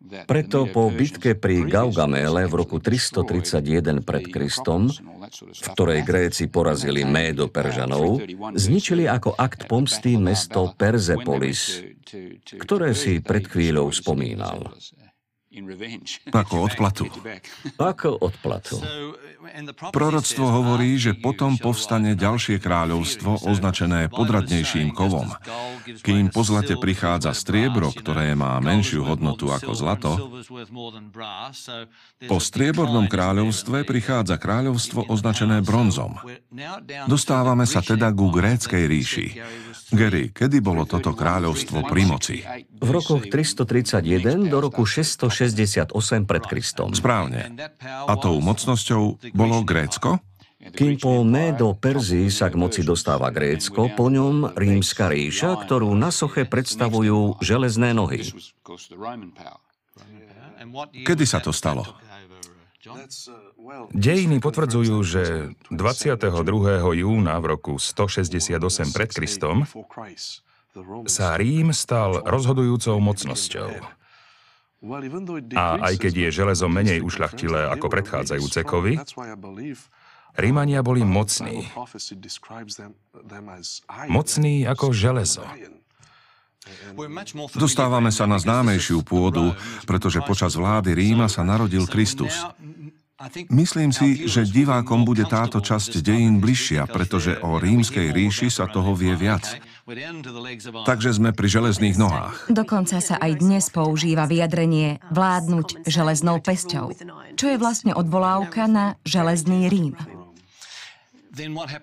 Preto 0.00 0.64
po 0.64 0.88
bitke 0.88 1.36
pri 1.36 1.68
Gaugamele 1.68 2.48
v 2.48 2.54
roku 2.56 2.80
331 2.80 4.00
pred 4.00 4.32
Kristom, 4.32 4.88
v 4.88 5.66
ktorej 5.76 6.00
Gréci 6.08 6.48
porazili 6.48 7.04
Médo 7.04 7.52
Peržanov, 7.52 8.24
zničili 8.56 9.04
ako 9.04 9.36
akt 9.36 9.68
pomsty 9.68 10.16
mesto 10.16 10.72
Perzepolis, 10.72 11.84
ktoré 12.56 12.96
si 12.96 13.20
pred 13.20 13.44
chvíľou 13.44 13.92
spomínal. 13.92 14.72
Ako 16.40 16.70
odplatu. 16.70 17.10
Ako 17.90 18.22
odplatu. 18.22 18.78
Proroctvo 19.90 20.46
hovorí, 20.46 20.94
že 20.94 21.18
potom 21.18 21.58
povstane 21.58 22.14
ďalšie 22.14 22.62
kráľovstvo 22.62 23.50
označené 23.50 24.06
podradnejším 24.06 24.94
kovom. 24.94 25.34
Kým 26.06 26.30
po 26.30 26.46
zlate 26.46 26.78
prichádza 26.78 27.34
striebro, 27.34 27.90
ktoré 27.90 28.38
má 28.38 28.62
menšiu 28.62 29.02
hodnotu 29.02 29.50
ako 29.50 29.72
zlato, 29.74 30.12
po 32.30 32.38
striebornom 32.38 33.10
kráľovstve 33.10 33.82
prichádza 33.82 34.38
kráľovstvo 34.38 35.10
označené 35.10 35.66
bronzom. 35.66 36.14
Dostávame 37.10 37.66
sa 37.66 37.82
teda 37.82 38.14
ku 38.14 38.30
gréckej 38.30 38.84
ríši. 38.86 39.26
Gary, 39.90 40.30
kedy 40.30 40.62
bolo 40.62 40.86
toto 40.86 41.10
kráľovstvo 41.10 41.82
pri 41.90 42.02
moci? 42.06 42.36
V 42.78 42.88
rokoch 42.94 43.26
331 43.26 44.46
do 44.46 44.58
roku 44.62 44.86
668 45.40 46.28
pred 46.28 46.44
Kristom. 46.44 46.92
Správne. 46.92 47.48
A 47.84 48.12
tou 48.20 48.36
mocnosťou 48.44 49.16
bolo 49.32 49.64
Grécko? 49.64 50.20
Kým 50.60 51.00
po 51.00 51.24
Médo 51.24 51.72
Perzii 51.72 52.28
sa 52.28 52.52
k 52.52 52.60
moci 52.60 52.84
dostáva 52.84 53.32
Grécko, 53.32 53.88
po 53.96 54.12
ňom 54.12 54.52
rímska 54.52 55.08
ríša, 55.08 55.56
ktorú 55.64 55.88
na 55.96 56.12
soche 56.12 56.44
predstavujú 56.44 57.40
železné 57.40 57.96
nohy. 57.96 58.20
Kedy 61.08 61.24
sa 61.24 61.40
to 61.40 61.56
stalo? 61.56 61.88
Dejiny 63.96 64.36
potvrdzujú, 64.44 64.96
že 65.00 65.22
22. 65.72 66.20
júna 67.00 67.40
v 67.40 67.44
roku 67.56 67.80
168 67.80 68.52
pred 68.92 69.08
Kristom 69.16 69.64
sa 71.08 71.40
Rím 71.40 71.72
stal 71.72 72.20
rozhodujúcou 72.20 73.00
mocnosťou. 73.00 73.99
A 74.80 75.64
aj 75.92 75.94
keď 76.00 76.12
je 76.16 76.28
železo 76.32 76.66
menej 76.72 77.04
ušľachtilé 77.04 77.68
ako 77.68 77.86
predchádzajúce 77.92 78.60
kovy, 78.64 78.96
Rímania 80.40 80.80
boli 80.80 81.02
mocní. 81.04 81.68
Mocní 84.08 84.54
ako 84.64 84.86
železo. 84.94 85.44
Dostávame 87.56 88.12
sa 88.12 88.24
na 88.28 88.36
známejšiu 88.36 89.00
pôdu, 89.02 89.52
pretože 89.88 90.20
počas 90.24 90.54
vlády 90.54 90.92
Ríma 90.92 91.26
sa 91.26 91.42
narodil 91.42 91.88
Kristus. 91.88 92.36
Myslím 93.52 93.92
si, 93.92 94.24
že 94.24 94.48
divákom 94.48 95.04
bude 95.04 95.28
táto 95.28 95.60
časť 95.60 96.00
dejín 96.00 96.40
bližšia, 96.40 96.88
pretože 96.88 97.36
o 97.44 97.60
rímskej 97.60 98.16
ríši 98.16 98.48
sa 98.48 98.64
toho 98.64 98.96
vie 98.96 99.12
viac. 99.12 99.60
Takže 100.86 101.10
sme 101.16 101.30
pri 101.32 101.48
železných 101.48 101.96
nohách. 101.96 102.52
Dokonca 102.52 103.00
sa 103.00 103.16
aj 103.16 103.40
dnes 103.40 103.68
používa 103.72 104.28
vyjadrenie 104.28 105.00
vládnuť 105.10 105.88
železnou 105.88 106.38
pesťou, 106.38 106.92
čo 107.34 107.46
je 107.48 107.56
vlastne 107.56 107.96
odvolávka 107.96 108.68
na 108.68 109.00
železný 109.02 109.66
Rím. 109.72 109.96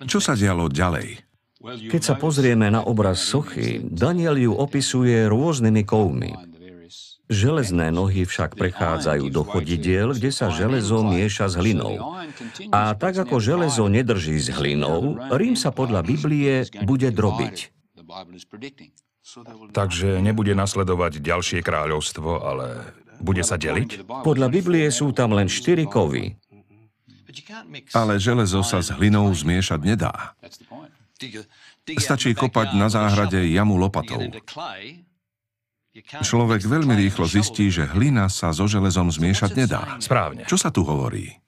Čo 0.05 0.19
sa 0.19 0.37
dialo 0.37 0.69
ďalej? 0.69 1.23
Keď 1.67 2.01
sa 2.05 2.15
pozrieme 2.15 2.69
na 2.69 2.85
obraz 2.85 3.17
sochy, 3.17 3.81
Daniel 3.81 4.37
ju 4.37 4.53
opisuje 4.53 5.25
rôznymi 5.25 5.83
kovmi. 5.83 6.31
Železné 7.27 7.91
nohy 7.91 8.23
však 8.23 8.55
prechádzajú 8.55 9.27
do 9.27 9.43
chodidiel, 9.43 10.15
kde 10.15 10.31
sa 10.31 10.47
železo 10.47 11.03
mieša 11.03 11.51
s 11.51 11.59
hlinou. 11.59 12.15
A 12.71 12.95
tak 12.95 13.19
ako 13.19 13.43
železo 13.43 13.91
nedrží 13.91 14.39
s 14.39 14.47
hlinou, 14.47 15.19
Rím 15.35 15.59
sa 15.59 15.75
podľa 15.75 16.07
Biblie 16.07 16.71
bude 16.87 17.11
drobiť. 17.11 17.76
Takže 19.75 20.23
nebude 20.23 20.55
nasledovať 20.55 21.19
ďalšie 21.19 21.59
kráľovstvo, 21.59 22.29
ale 22.39 22.95
bude 23.19 23.43
sa 23.43 23.59
deliť? 23.59 24.07
Podľa 24.23 24.47
Biblie 24.47 24.87
sú 24.87 25.11
tam 25.11 25.35
len 25.35 25.51
štyri 25.51 25.83
kovy. 25.83 26.39
Ale 27.91 28.17
železo 28.17 28.63
sa 28.63 28.79
s 28.79 28.89
hlinou 28.95 29.27
zmiešať 29.29 29.79
nedá. 29.83 30.33
Stačí 31.97 32.35
kopať 32.35 32.75
na 32.75 32.87
záhrade 32.87 33.39
jamu 33.51 33.75
lopatou. 33.79 34.19
Človek 36.03 36.61
veľmi 36.61 36.93
rýchlo 36.93 37.25
zistí, 37.25 37.73
že 37.73 37.89
hlina 37.89 38.29
sa 38.29 38.53
so 38.53 38.69
železom 38.69 39.09
zmiešať 39.09 39.51
nedá. 39.57 39.97
Správne. 39.97 40.45
Čo 40.45 40.57
sa 40.61 40.69
tu 40.69 40.85
hovorí? 40.85 41.41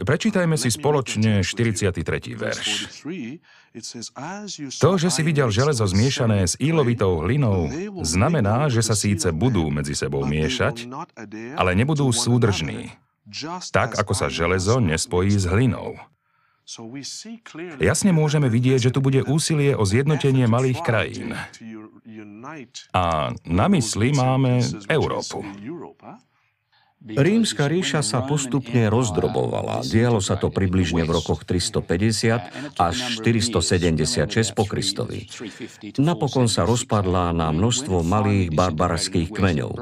Prečítajme 0.00 0.56
si 0.56 0.72
spoločne 0.72 1.44
43. 1.44 2.00
verš. 2.32 2.68
To, 4.80 4.90
že 4.96 5.08
si 5.12 5.20
videl 5.20 5.52
železo 5.52 5.84
zmiešané 5.84 6.48
s 6.48 6.56
ílovitou 6.56 7.20
hlinou, 7.20 7.68
znamená, 8.00 8.72
že 8.72 8.80
sa 8.80 8.96
síce 8.96 9.28
budú 9.36 9.68
medzi 9.68 9.92
sebou 9.92 10.24
miešať, 10.24 10.88
ale 11.60 11.76
nebudú 11.76 12.08
súdržní. 12.08 12.88
Tak, 13.70 14.00
ako 14.00 14.12
sa 14.16 14.32
železo 14.32 14.80
nespojí 14.80 15.36
s 15.36 15.44
hlinou. 15.44 16.00
Jasne 17.82 18.10
môžeme 18.14 18.46
vidieť, 18.46 18.90
že 18.90 18.94
tu 18.94 19.02
bude 19.02 19.26
úsilie 19.26 19.74
o 19.74 19.84
zjednotenie 19.84 20.46
malých 20.46 20.80
krajín. 20.86 21.34
A 22.94 23.34
na 23.44 23.66
mysli 23.68 24.14
máme 24.14 24.62
Európu. 24.86 25.42
Rímska 27.00 27.64
ríša 27.64 28.04
sa 28.04 28.20
postupne 28.20 28.92
rozdrobovala. 28.92 29.80
Dialo 29.88 30.20
sa 30.20 30.36
to 30.36 30.52
približne 30.52 31.08
v 31.08 31.10
rokoch 31.16 31.48
350 31.48 32.76
až 32.76 32.96
476 33.16 34.52
po 34.52 34.68
Kristovi. 34.68 35.24
Napokon 35.96 36.44
sa 36.44 36.68
rozpadla 36.68 37.32
na 37.32 37.48
množstvo 37.56 38.04
malých 38.04 38.52
barbarských 38.52 39.32
kmeňov. 39.32 39.80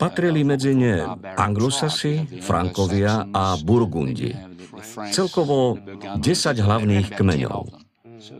Patrili 0.00 0.48
medzi 0.48 0.72
ne 0.72 1.04
anglosasi, 1.36 2.40
frankovia 2.40 3.28
a 3.28 3.60
burgundi. 3.60 4.32
Celkovo 5.12 5.76
10 5.76 6.24
hlavných 6.56 7.12
kmeňov. 7.12 7.88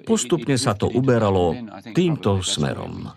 Postupne 0.09 0.57
sa 0.57 0.73
to 0.73 0.89
uberalo 0.89 1.53
týmto 1.93 2.41
smerom. 2.41 3.13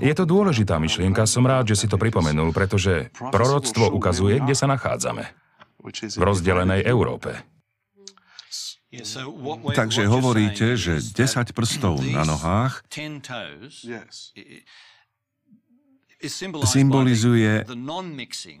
Je 0.00 0.14
to 0.16 0.24
dôležitá 0.24 0.80
myšlienka, 0.80 1.28
som 1.28 1.44
rád, 1.44 1.72
že 1.72 1.84
si 1.84 1.86
to 1.86 2.00
pripomenul, 2.00 2.56
pretože 2.56 3.12
proroctvo 3.12 3.92
ukazuje, 3.92 4.40
kde 4.40 4.54
sa 4.56 4.64
nachádzame. 4.64 5.28
V 6.16 6.22
rozdelenej 6.24 6.84
Európe. 6.84 7.40
Takže 9.76 10.02
hovoríte, 10.10 10.74
že 10.74 10.98
10 10.98 11.54
prstov 11.54 12.02
na 12.02 12.26
nohách 12.26 12.82
symbolizuje 16.66 17.64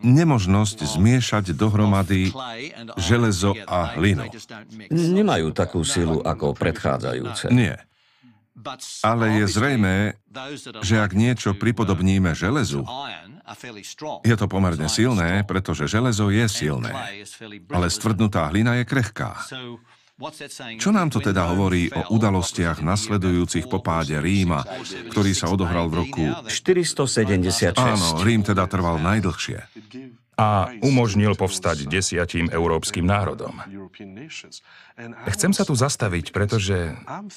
nemožnosť 0.00 0.78
zmiešať 0.86 1.52
dohromady 1.52 2.32
železo 2.96 3.52
a 3.68 3.98
hlinu. 3.98 4.30
Nemajú 4.88 5.52
takú 5.52 5.84
silu 5.84 6.24
ako 6.24 6.56
predchádzajúce. 6.56 7.52
Nie. 7.52 7.89
Ale 9.04 9.24
je 9.40 9.44
zrejmé, 9.48 10.20
že 10.84 11.00
ak 11.00 11.12
niečo 11.16 11.56
pripodobníme 11.56 12.32
železu, 12.36 12.84
je 14.22 14.36
to 14.38 14.46
pomerne 14.46 14.86
silné, 14.86 15.42
pretože 15.42 15.90
železo 15.90 16.30
je 16.30 16.46
silné, 16.46 16.92
ale 17.70 17.86
stvrdnutá 17.90 18.46
hlina 18.52 18.78
je 18.78 18.84
krehká. 18.86 19.40
Čo 20.76 20.92
nám 20.92 21.08
to 21.08 21.24
teda 21.24 21.48
hovorí 21.48 21.88
o 21.88 22.12
udalostiach 22.12 22.84
nasledujúcich 22.84 23.72
po 23.72 23.80
páde 23.80 24.20
Ríma, 24.20 24.68
ktorý 25.08 25.32
sa 25.32 25.48
odohral 25.48 25.88
v 25.88 26.04
roku 26.04 26.24
476? 26.44 27.80
Áno, 27.80 28.20
Rím 28.20 28.44
teda 28.44 28.68
trval 28.68 29.00
najdlhšie. 29.00 29.64
A 30.36 30.72
umožnil 30.84 31.36
povstať 31.36 31.88
desiatim 31.88 32.52
európskym 32.52 33.04
národom. 33.04 33.56
Chcem 35.34 35.52
sa 35.52 35.62
tu 35.66 35.74
zastaviť, 35.74 36.32
pretože 36.32 36.94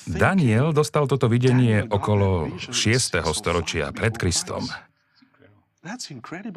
Daniel 0.07 0.71
dostal 0.71 1.09
toto 1.09 1.27
videnie 1.27 1.83
okolo 1.83 2.55
6. 2.57 3.19
storočia 3.33 3.91
pred 3.91 4.13
Kristom. 4.15 4.63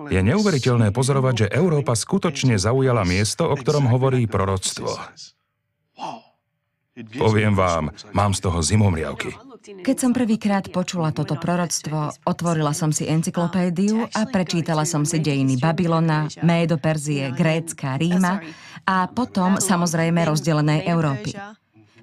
Je 0.07 0.23
neuveriteľné 0.23 0.95
pozorovať, 0.95 1.35
že 1.35 1.47
Európa 1.51 1.99
skutočne 1.99 2.63
zaujala 2.63 3.03
miesto, 3.03 3.51
o 3.51 3.59
ktorom 3.59 3.91
hovorí 3.91 4.31
proroctvo. 4.31 4.87
Poviem 7.19 7.53
vám, 7.59 7.91
mám 8.15 8.33
z 8.33 8.41
toho 8.41 8.63
zimomriavky. 8.63 9.35
Keď 9.67 9.97
som 9.99 10.15
prvýkrát 10.15 10.71
počula 10.71 11.11
toto 11.11 11.35
proroctvo, 11.35 12.15
otvorila 12.23 12.71
som 12.71 12.95
si 12.95 13.11
encyklopédiu 13.11 14.07
a 14.15 14.23
prečítala 14.31 14.87
som 14.87 15.03
si 15.03 15.19
dejiny 15.19 15.59
Babylona, 15.59 16.31
Médo 16.47 16.79
Perzie, 16.79 17.35
Grécka, 17.35 17.99
Ríma 17.99 18.47
a 18.87 19.11
potom 19.11 19.59
samozrejme 19.59 20.23
rozdelenej 20.23 20.87
Európy. 20.87 21.35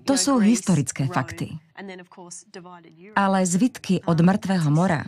To 0.04 0.20
sú 0.20 0.44
historické 0.44 1.08
fakty. 1.08 1.56
Ale 3.16 3.40
zvitky 3.48 4.04
od 4.04 4.20
mŕtvého 4.20 4.68
mora 4.68 5.08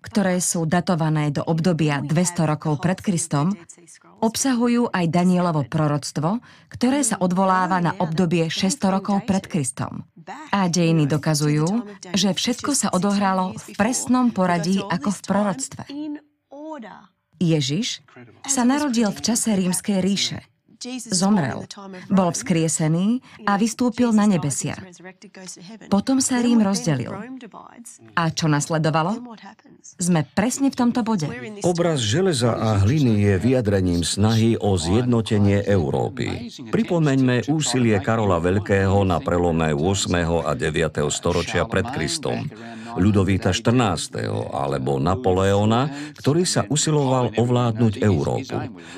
ktoré 0.00 0.40
sú 0.40 0.64
datované 0.64 1.28
do 1.32 1.44
obdobia 1.44 2.00
200 2.00 2.50
rokov 2.50 2.80
pred 2.80 2.98
Kristom, 3.00 3.52
obsahujú 4.20 4.92
aj 4.92 5.04
Danielovo 5.08 5.64
proroctvo, 5.64 6.40
ktoré 6.72 7.04
sa 7.04 7.16
odvoláva 7.20 7.80
na 7.80 7.92
obdobie 7.96 8.48
600 8.48 8.96
rokov 9.00 9.24
pred 9.24 9.44
Kristom. 9.48 10.04
A 10.52 10.68
dejiny 10.68 11.08
dokazujú, 11.08 11.88
že 12.12 12.36
všetko 12.36 12.70
sa 12.76 12.88
odohralo 12.92 13.56
v 13.56 13.64
presnom 13.74 14.30
poradí 14.30 14.80
ako 14.80 15.08
v 15.10 15.20
proroctve. 15.24 15.82
Ježiš 17.40 18.04
sa 18.44 18.68
narodil 18.68 19.08
v 19.08 19.20
čase 19.24 19.56
rímskej 19.56 19.98
ríše 20.04 20.40
zomrel, 21.12 21.68
bol 22.08 22.30
vzkriesený 22.32 23.20
a 23.44 23.60
vystúpil 23.60 24.10
na 24.16 24.24
nebesia. 24.24 24.78
Potom 25.92 26.24
sa 26.24 26.40
Rím 26.40 26.64
rozdelil. 26.64 27.12
A 28.16 28.22
čo 28.32 28.48
nasledovalo? 28.48 29.20
Sme 30.00 30.24
presne 30.24 30.72
v 30.72 30.76
tomto 30.76 31.04
bode. 31.04 31.28
Obraz 31.64 32.00
železa 32.00 32.56
a 32.56 32.80
hliny 32.80 33.28
je 33.28 33.34
vyjadrením 33.36 34.02
snahy 34.02 34.56
o 34.56 34.76
zjednotenie 34.80 35.64
Európy. 35.68 36.48
Pripomeňme 36.72 37.52
úsilie 37.52 37.96
Karola 38.00 38.40
Veľkého 38.40 39.04
na 39.04 39.20
prelome 39.20 39.76
8. 39.76 40.46
a 40.48 40.52
9. 40.56 41.04
storočia 41.12 41.68
pred 41.68 41.84
Kristom. 41.92 42.48
Ľudovíta 42.96 43.54
XIV. 43.54 44.30
alebo 44.50 44.96
Napoleona, 44.98 46.12
ktorý 46.16 46.42
sa 46.46 46.66
usiloval 46.66 47.36
ovládnuť 47.36 48.02
Európu. 48.02 48.56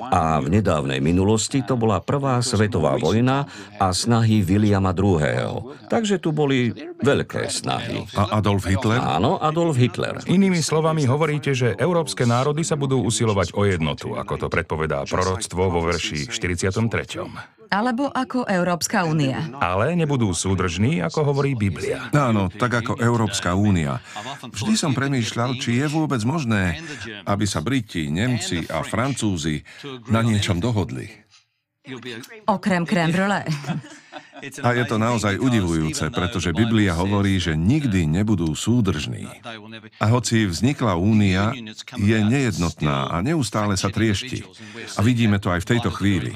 A 0.09 0.41
v 0.41 0.47
nedávnej 0.61 1.03
minulosti 1.03 1.61
to 1.65 1.77
bola 1.77 2.01
prvá 2.01 2.41
svetová 2.41 2.97
vojna 2.97 3.45
a 3.77 3.91
snahy 3.93 4.41
Williama 4.45 4.95
II. 4.95 5.89
Takže 5.89 6.21
tu 6.23 6.33
boli 6.33 6.73
veľké 7.03 7.49
snahy. 7.49 8.07
A 8.17 8.41
Adolf 8.41 8.65
Hitler? 8.69 9.01
Áno, 9.01 9.37
Adolf 9.41 9.77
Hitler. 9.77 10.23
Inými 10.29 10.61
slovami 10.65 11.05
hovoríte, 11.05 11.53
že 11.53 11.75
európske 11.77 12.25
národy 12.25 12.63
sa 12.63 12.79
budú 12.79 13.03
usilovať 13.03 13.53
o 13.57 13.67
jednotu, 13.67 14.15
ako 14.17 14.35
to 14.37 14.47
predpovedá 14.49 15.05
proroctvo 15.09 15.69
vo 15.69 15.81
verši 15.85 16.29
43 16.29 16.73
alebo 17.73 18.13
ako 18.13 18.45
Európska 18.45 19.09
únia. 19.09 19.49
Ale 19.65 19.97
nebudú 19.97 20.37
súdržní, 20.37 21.01
ako 21.01 21.33
hovorí 21.33 21.57
Biblia. 21.57 22.13
Áno, 22.13 22.53
tak 22.53 22.85
ako 22.85 23.01
Európska 23.01 23.57
únia. 23.57 24.05
Vždy 24.45 24.77
som 24.77 24.93
premýšľal, 24.93 25.57
či 25.57 25.81
je 25.81 25.87
vôbec 25.89 26.21
možné, 26.29 26.85
aby 27.25 27.49
sa 27.49 27.65
Briti, 27.65 28.13
Nemci 28.13 28.69
a 28.69 28.85
Francúzi 28.85 29.65
na 30.13 30.21
niečom 30.21 30.61
dohodli. 30.61 31.09
Okrem 32.47 32.87
crème 32.87 33.11
brûlée. 33.11 33.43
A 34.43 34.71
je 34.75 34.85
to 34.87 34.99
naozaj 34.99 35.39
udivujúce, 35.39 36.11
pretože 36.15 36.55
Biblia 36.55 36.95
hovorí, 36.99 37.39
že 37.39 37.59
nikdy 37.59 38.07
nebudú 38.07 38.55
súdržní. 38.55 39.27
A 40.03 40.07
hoci 40.11 40.47
vznikla 40.47 40.99
únia, 40.99 41.55
je 41.95 42.19
nejednotná 42.23 43.11
a 43.11 43.23
neustále 43.23 43.75
sa 43.79 43.91
triešti. 43.91 44.43
A 44.99 45.01
vidíme 45.03 45.39
to 45.39 45.51
aj 45.51 45.63
v 45.63 45.71
tejto 45.75 45.91
chvíli. 45.95 46.35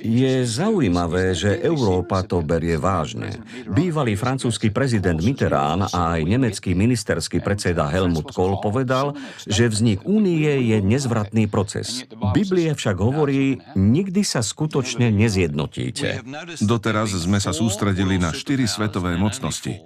Je 0.00 0.34
zaujímavé, 0.46 1.36
že 1.36 1.60
Európa 1.60 2.24
to 2.24 2.40
berie 2.40 2.80
vážne. 2.80 3.40
Bývalý 3.68 4.16
francúzsky 4.16 4.72
prezident 4.72 5.20
Mitterrand 5.20 5.92
a 5.92 6.16
aj 6.16 6.20
nemecký 6.24 6.72
ministerský 6.72 7.44
predseda 7.44 7.88
Helmut 7.88 8.32
Kohl 8.32 8.58
povedal, 8.58 9.16
že 9.44 9.68
vznik 9.68 10.04
únie 10.08 10.48
je 10.70 10.78
nezvratný 10.80 11.46
proces. 11.46 12.08
Biblie 12.32 12.72
však 12.72 12.96
hovorí, 12.98 13.60
nikdy 13.76 14.24
sa 14.24 14.40
skutočne 14.40 15.12
nezjednotíte. 15.12 16.24
Doteraz 16.64 17.12
sme 17.16 17.38
sa 17.38 17.52
sústredili 17.52 18.16
na 18.16 18.32
štyri 18.32 18.64
svetové 18.64 19.16
mocnosti. 19.20 19.80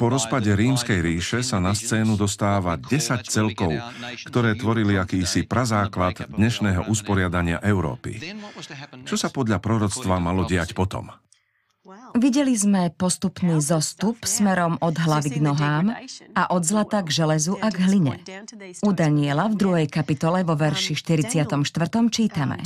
Po 0.00 0.08
rozpade 0.08 0.48
rímskej 0.56 1.04
ríše 1.04 1.44
sa 1.44 1.60
na 1.60 1.76
scénu 1.76 2.16
dostáva 2.16 2.80
10 2.80 3.20
celkov, 3.28 3.76
ktoré 4.24 4.56
tvorili 4.56 4.96
akýsi 4.96 5.44
prazáklad 5.44 6.24
dnešného 6.32 6.88
usporiadania 6.88 7.60
Európy. 7.60 8.16
Čo 9.04 9.20
sa 9.20 9.28
podľa 9.28 9.60
proroctva 9.60 10.16
malo 10.16 10.48
diať 10.48 10.72
potom? 10.72 11.12
Videli 12.16 12.56
sme 12.56 12.88
postupný 12.94 13.60
zostup 13.60 14.24
smerom 14.24 14.80
od 14.80 14.96
hlavy 14.96 15.36
k 15.36 15.38
nohám 15.44 15.92
a 16.32 16.42
od 16.54 16.62
zlata 16.64 17.04
k 17.04 17.12
železu 17.12 17.60
a 17.60 17.68
k 17.68 17.84
hline. 17.84 18.16
U 18.86 18.90
Daniela 18.96 19.50
v 19.52 19.54
druhej 19.58 19.86
kapitole 19.92 20.46
vo 20.46 20.56
verši 20.56 20.96
44. 20.96 21.60
čítame. 22.08 22.64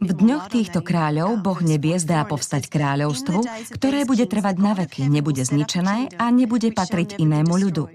V 0.00 0.10
dňoch 0.12 0.52
týchto 0.52 0.84
kráľov 0.84 1.40
Boh 1.40 1.60
nebies 1.64 2.04
dá 2.04 2.26
povstať 2.28 2.68
kráľovstvu, 2.68 3.40
ktoré 3.78 4.04
bude 4.04 4.28
trvať 4.28 4.56
na 4.60 4.72
veky, 4.76 5.08
nebude 5.08 5.40
zničené 5.40 6.20
a 6.20 6.28
nebude 6.28 6.68
patriť 6.74 7.16
inému 7.16 7.54
ľudu. 7.54 7.88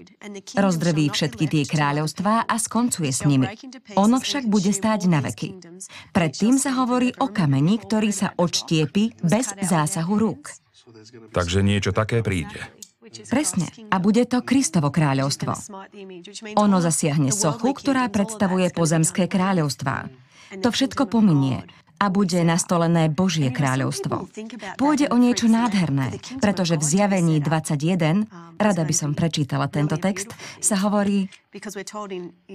Rozdrví 0.56 1.08
všetky 1.08 1.44
tie 1.48 1.62
kráľovstvá 1.64 2.44
a 2.44 2.54
skoncuje 2.60 3.08
s 3.08 3.24
nimi. 3.24 3.48
Ono 3.96 4.20
však 4.20 4.44
bude 4.48 4.72
stáť 4.72 5.00
na 5.08 5.24
veky. 5.24 5.56
Predtým 6.12 6.60
sa 6.60 6.76
hovorí 6.76 7.14
o 7.20 7.32
kameni, 7.32 7.80
ktorý 7.80 8.10
sa 8.12 8.36
odštiepi 8.36 9.24
bez 9.24 9.52
zásahu 9.64 10.14
rúk. 10.20 10.52
Takže 11.32 11.60
niečo 11.64 11.90
také 11.90 12.20
príde. 12.20 12.60
Presne. 13.26 13.66
A 13.90 13.96
bude 13.98 14.22
to 14.28 14.44
Kristovo 14.44 14.94
kráľovstvo. 14.94 15.52
Ono 16.54 16.78
zasiahne 16.78 17.34
sochu, 17.34 17.74
ktorá 17.74 18.06
predstavuje 18.06 18.70
pozemské 18.70 19.26
kráľovstvá. 19.26 20.06
To 20.62 20.68
všetko 20.70 21.10
pominie. 21.10 21.66
a 22.00 22.08
bude 22.08 22.40
nastolené 22.48 23.12
Božie 23.12 23.52
kráľovstvo. 23.52 24.32
Pôjde 24.80 25.12
o 25.12 25.20
niečo 25.20 25.52
nádherné, 25.52 26.16
pretože 26.40 26.80
v 26.80 26.84
zjavení 26.96 27.44
21, 27.44 28.24
rada 28.56 28.82
by 28.88 28.94
som 28.96 29.12
prečítala 29.12 29.68
tento 29.68 30.00
text, 30.00 30.32
sa 30.64 30.80
hovorí 30.80 31.28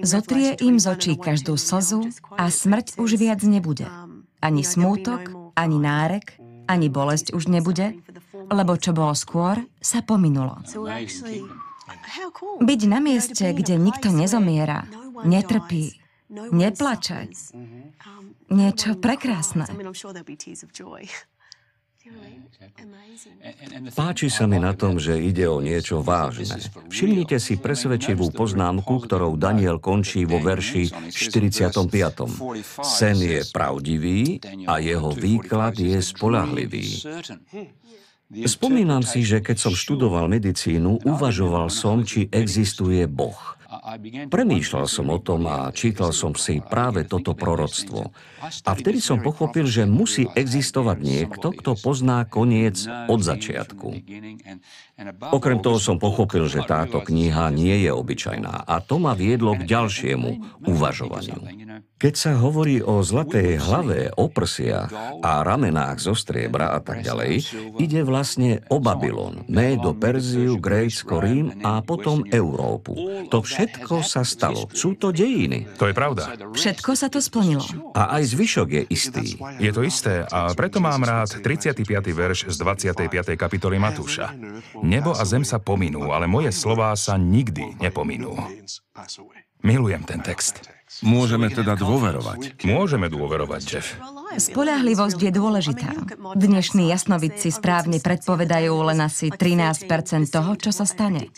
Zotrie 0.01 0.58
im 0.65 0.81
z 0.81 0.86
očí 0.89 1.13
každú 1.13 1.62
slzu 1.62 2.10
a 2.34 2.49
smrť 2.49 2.97
už 2.97 3.21
viac 3.21 3.45
nebude. 3.45 3.86
Ani 4.41 4.65
smútok, 4.65 5.53
ani 5.53 5.77
nárek, 5.77 6.41
ani 6.65 6.89
bolesť 6.89 7.38
už 7.38 7.45
nebude, 7.45 8.01
lebo 8.49 8.77
čo 8.77 8.91
bolo 8.91 9.13
skôr, 9.13 9.62
sa 9.81 10.01
pominulo. 10.01 10.62
Byť 12.62 12.81
na 12.89 12.99
mieste, 13.01 13.45
kde 13.53 13.75
nikto 13.77 14.10
nezomiera, 14.10 14.89
netrpí, 15.23 15.97
neplače, 16.31 17.29
niečo 18.49 18.97
prekrásne. 18.97 19.65
Páči 23.97 24.29
sa 24.29 24.45
mi 24.45 24.62
na 24.62 24.77
tom, 24.77 25.01
že 25.01 25.17
ide 25.17 25.49
o 25.49 25.58
niečo 25.58 26.05
vážne. 26.05 26.62
Všimnite 26.93 27.41
si 27.41 27.58
presvedčivú 27.58 28.29
poznámku, 28.29 29.01
ktorou 29.01 29.34
Daniel 29.41 29.81
končí 29.81 30.21
vo 30.29 30.38
verši 30.38 31.10
45. 31.10 31.81
Sen 32.86 33.17
je 33.17 33.41
pravdivý 33.49 34.38
a 34.69 34.77
jeho 34.77 35.10
výklad 35.17 35.81
je 35.81 35.97
spolahlivý. 35.97 36.86
Spomínam 38.33 39.05
si, 39.05 39.21
že 39.21 39.38
keď 39.38 39.57
som 39.69 39.73
študoval 39.77 40.25
medicínu, 40.25 41.05
uvažoval 41.05 41.69
som, 41.69 42.01
či 42.01 42.25
existuje 42.33 43.05
Boh. 43.05 43.54
Premýšľal 44.29 44.85
som 44.85 45.09
o 45.09 45.19
tom 45.19 45.49
a 45.49 45.71
čítal 45.73 46.13
som 46.13 46.38
si 46.38 46.61
práve 46.61 47.07
toto 47.07 47.33
proroctvo. 47.33 48.13
A 48.41 48.71
vtedy 48.77 49.01
som 49.01 49.23
pochopil, 49.23 49.65
že 49.65 49.89
musí 49.89 50.29
existovať 50.38 50.97
niekto, 51.01 51.47
kto 51.55 51.75
pozná 51.79 52.23
koniec 52.29 52.85
od 53.09 53.19
začiatku. 53.25 53.88
Okrem 55.33 55.59
toho 55.59 55.75
som 55.81 55.99
pochopil, 55.99 56.47
že 56.47 56.63
táto 56.63 57.01
kniha 57.01 57.51
nie 57.51 57.83
je 57.83 57.91
obyčajná 57.91 58.63
a 58.63 58.79
to 58.79 58.95
ma 59.01 59.11
viedlo 59.11 59.57
k 59.57 59.67
ďalšiemu 59.67 60.61
uvažovaniu. 60.63 61.41
Keď 61.95 62.13
sa 62.13 62.38
hovorí 62.38 62.85
o 62.85 63.01
zlatej 63.01 63.57
hlave, 63.59 64.13
o 64.13 64.29
prsiach 64.29 64.91
a 65.23 65.41
ramenách 65.41 65.99
zo 65.99 66.13
striebra 66.13 66.75
a 66.75 66.79
tak 66.83 67.01
ďalej, 67.01 67.43
ide 67.81 68.05
vlastne 68.05 68.61
o 68.69 68.77
Babylon, 68.77 69.47
Médo, 69.49 69.95
Perziu, 69.97 70.59
Grécko, 70.61 71.17
Rím 71.17 71.59
a 71.65 71.81
potom 71.81 72.21
Európu. 72.27 72.93
To 73.31 73.41
všetko 73.41 73.64
sa 74.06 74.21
stalo. 74.28 74.67
Sú 74.71 74.97
to 74.97 75.10
dejiny. 75.15 75.65
To 75.80 75.89
je 75.89 75.93
pravda. 75.95 76.36
Všetko 76.54 76.91
sa 76.93 77.08
to 77.08 77.19
splnilo. 77.19 77.65
A 77.95 78.19
aj 78.19 78.36
zvyšok 78.36 78.67
je 78.69 78.82
istý. 78.89 79.25
Je 79.62 79.71
to 79.71 79.82
isté 79.86 80.25
a 80.28 80.51
preto 80.54 80.82
mám 80.84 81.01
rád 81.04 81.41
35. 81.41 81.86
verš 82.12 82.39
z 82.51 82.56
25. 82.62 83.36
kapitoly 83.38 83.78
Matúša. 83.78 84.34
Nebo 84.82 85.13
a 85.13 85.23
zem 85.23 85.43
sa 85.43 85.62
pominú, 85.62 86.12
ale 86.12 86.30
moje 86.30 86.51
slová 86.51 86.93
sa 86.95 87.15
nikdy 87.15 87.78
nepominú. 87.82 88.36
Milujem 89.65 90.06
ten 90.06 90.21
text. 90.21 90.62
Môžeme 91.01 91.49
teda 91.51 91.75
dôverovať. 91.75 92.63
Môžeme 92.63 93.10
dôverovať, 93.10 93.62
Jeff. 93.65 93.97
Spolahlivosť 94.36 95.19
je 95.19 95.32
dôležitá. 95.32 95.91
Dnešní 96.36 96.91
jasnovidci 96.91 97.52
správne 97.52 98.04
predpovedajú 98.04 98.74
len 98.91 99.00
asi 99.00 99.32
13% 99.32 99.88
toho, 100.28 100.52
čo 100.60 100.71
sa 100.76 100.84
stane. 100.84 101.32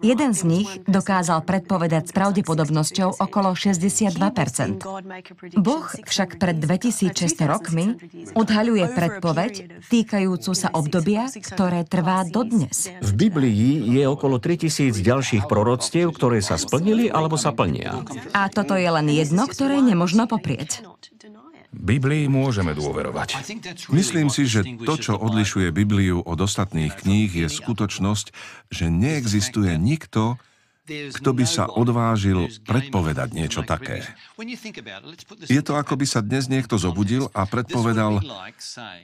Jeden 0.00 0.32
z 0.32 0.42
nich 0.48 0.70
dokázal 0.88 1.44
predpovedať 1.44 2.08
s 2.08 2.12
pravdepodobnosťou 2.16 3.20
okolo 3.20 3.52
62% 3.52 4.80
Boh 5.58 5.86
však 5.88 6.40
pred 6.40 6.56
2600 6.56 7.44
rokmi 7.44 7.96
odhaľuje 8.32 8.84
predpoveď 8.96 9.52
týkajúcu 9.92 10.52
sa 10.56 10.68
obdobia, 10.72 11.28
ktoré 11.28 11.84
trvá 11.84 12.24
dodnes. 12.24 12.88
V 13.04 13.12
Biblii 13.12 13.84
je 13.98 14.04
okolo 14.08 14.40
3000 14.40 14.96
ďalších 14.96 15.44
proroctiev, 15.46 16.10
ktoré 16.16 16.40
sa 16.40 16.56
splnili 16.56 17.12
alebo 17.12 17.36
sa 17.36 17.52
plnia. 17.52 18.04
A 18.32 18.48
toto 18.48 18.74
je 18.76 18.88
len 18.88 19.06
jedno, 19.12 19.44
ktoré 19.44 19.80
nemožno 19.84 20.24
poprieť. 20.24 20.84
Biblii 21.68 22.32
môžeme 22.32 22.72
dôverovať. 22.72 23.44
Myslím 23.92 24.32
si, 24.32 24.48
že 24.48 24.64
to, 24.88 24.96
čo 24.96 25.20
odlišuje 25.20 25.68
Bibliu 25.68 26.24
od 26.24 26.38
ostatných 26.40 26.96
kníh, 27.04 27.28
je 27.28 27.48
skutočnosť, 27.48 28.32
že 28.72 28.88
neexistuje 28.88 29.76
nikto, 29.76 30.40
kto 30.88 31.30
by 31.36 31.44
sa 31.44 31.68
odvážil 31.68 32.48
predpovedať 32.64 33.36
niečo 33.36 33.60
také. 33.60 34.08
Je 35.44 35.60
to 35.60 35.76
ako 35.76 36.00
by 36.00 36.06
sa 36.08 36.24
dnes 36.24 36.48
niekto 36.48 36.80
zobudil 36.80 37.28
a 37.36 37.44
predpovedal, 37.44 38.24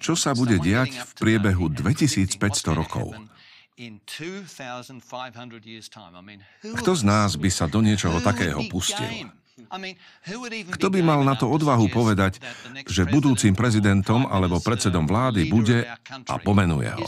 čo 0.01 0.17
sa 0.17 0.33
bude 0.33 0.57
diať 0.57 0.97
v 0.97 1.11
priebehu 1.21 1.69
2500 1.69 2.41
rokov. 2.73 3.13
Kto 6.63 6.93
z 6.95 7.03
nás 7.05 7.31
by 7.37 7.51
sa 7.53 7.69
do 7.69 7.85
niečoho 7.85 8.23
takého 8.25 8.65
pustil? 8.73 9.29
Kto 10.75 10.87
by 10.91 11.01
mal 11.03 11.23
na 11.23 11.39
to 11.39 11.47
odvahu 11.47 11.87
povedať, 11.87 12.43
že 12.91 13.07
budúcim 13.07 13.55
prezidentom 13.55 14.27
alebo 14.27 14.59
predsedom 14.59 15.07
vlády 15.07 15.47
bude 15.47 15.87
a 16.27 16.35
pomenuje 16.43 16.91
ho? 16.91 17.07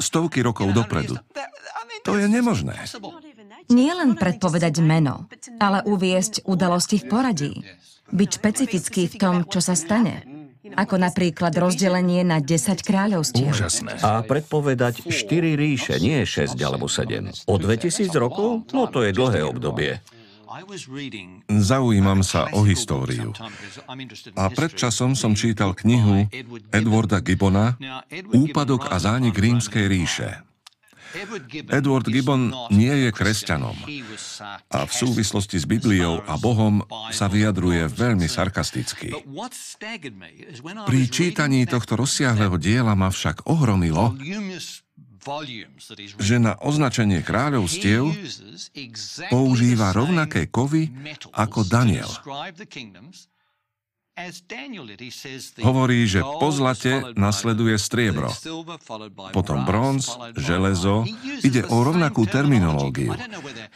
Stovky 0.00 0.40
rokov 0.40 0.72
dopredu. 0.72 1.20
To 2.02 2.16
je 2.18 2.26
nemožné. 2.26 2.74
Nie 3.70 3.92
len 3.94 4.18
predpovedať 4.18 4.82
meno, 4.82 5.30
ale 5.62 5.84
uviesť 5.86 6.42
udalosti 6.48 6.98
v 6.98 7.04
poradí. 7.06 7.52
Byť 8.10 8.30
špecifický 8.42 9.02
v 9.06 9.14
tom, 9.20 9.34
čo 9.46 9.62
sa 9.62 9.78
stane. 9.78 10.26
Ako 10.72 10.96
napríklad 10.96 11.52
rozdelenie 11.54 12.24
na 12.24 12.40
10 12.40 12.80
kráľovstiev. 12.82 13.52
Úžasné. 13.52 14.00
A 14.00 14.24
predpovedať 14.24 15.04
4 15.04 15.58
ríše, 15.58 16.00
nie 16.00 16.24
6 16.24 16.56
alebo 16.64 16.88
7. 16.88 17.46
O 17.46 17.54
2000 17.60 18.08
rokov? 18.16 18.64
No 18.72 18.88
to 18.88 19.04
je 19.04 19.12
dlhé 19.12 19.44
obdobie. 19.44 20.00
Zaujímam 21.48 22.20
sa 22.20 22.50
o 22.52 22.60
históriu. 22.66 23.32
A 24.36 24.44
pred 24.52 24.72
časom 24.76 25.16
som 25.16 25.32
čítal 25.32 25.72
knihu 25.72 26.28
Edwarda 26.68 27.24
Gibbona 27.24 27.80
Úpadok 28.32 28.92
a 28.92 29.00
zánik 29.00 29.36
rímskej 29.36 29.84
ríše. 29.88 30.30
Edward 31.68 32.08
Gibbon 32.08 32.52
nie 32.72 32.88
je 32.88 33.10
kresťanom. 33.12 33.76
A 34.72 34.88
v 34.88 34.92
súvislosti 34.92 35.60
s 35.60 35.68
Bibliou 35.68 36.24
a 36.24 36.40
Bohom 36.40 36.80
sa 37.12 37.28
vyjadruje 37.28 37.84
veľmi 37.92 38.24
sarkasticky. 38.24 39.12
Pri 40.88 41.00
čítaní 41.12 41.68
tohto 41.68 42.00
rozsiahleho 42.00 42.56
diela 42.56 42.96
ma 42.96 43.12
však 43.12 43.44
ohromilo, 43.44 44.16
že 46.18 46.36
na 46.42 46.58
označenie 46.58 47.22
kráľovstiev 47.22 48.10
používa 49.30 49.94
rovnaké 49.94 50.50
kovy 50.50 50.90
ako 51.30 51.62
Daniel. 51.66 52.10
Hovorí, 55.64 56.04
že 56.04 56.20
po 56.20 56.52
zlate 56.52 57.16
nasleduje 57.16 57.80
striebro, 57.80 58.28
potom 59.32 59.64
bronz, 59.64 60.12
železo. 60.36 61.08
Ide 61.40 61.64
o 61.72 61.80
rovnakú 61.80 62.28
terminológiu. 62.28 63.16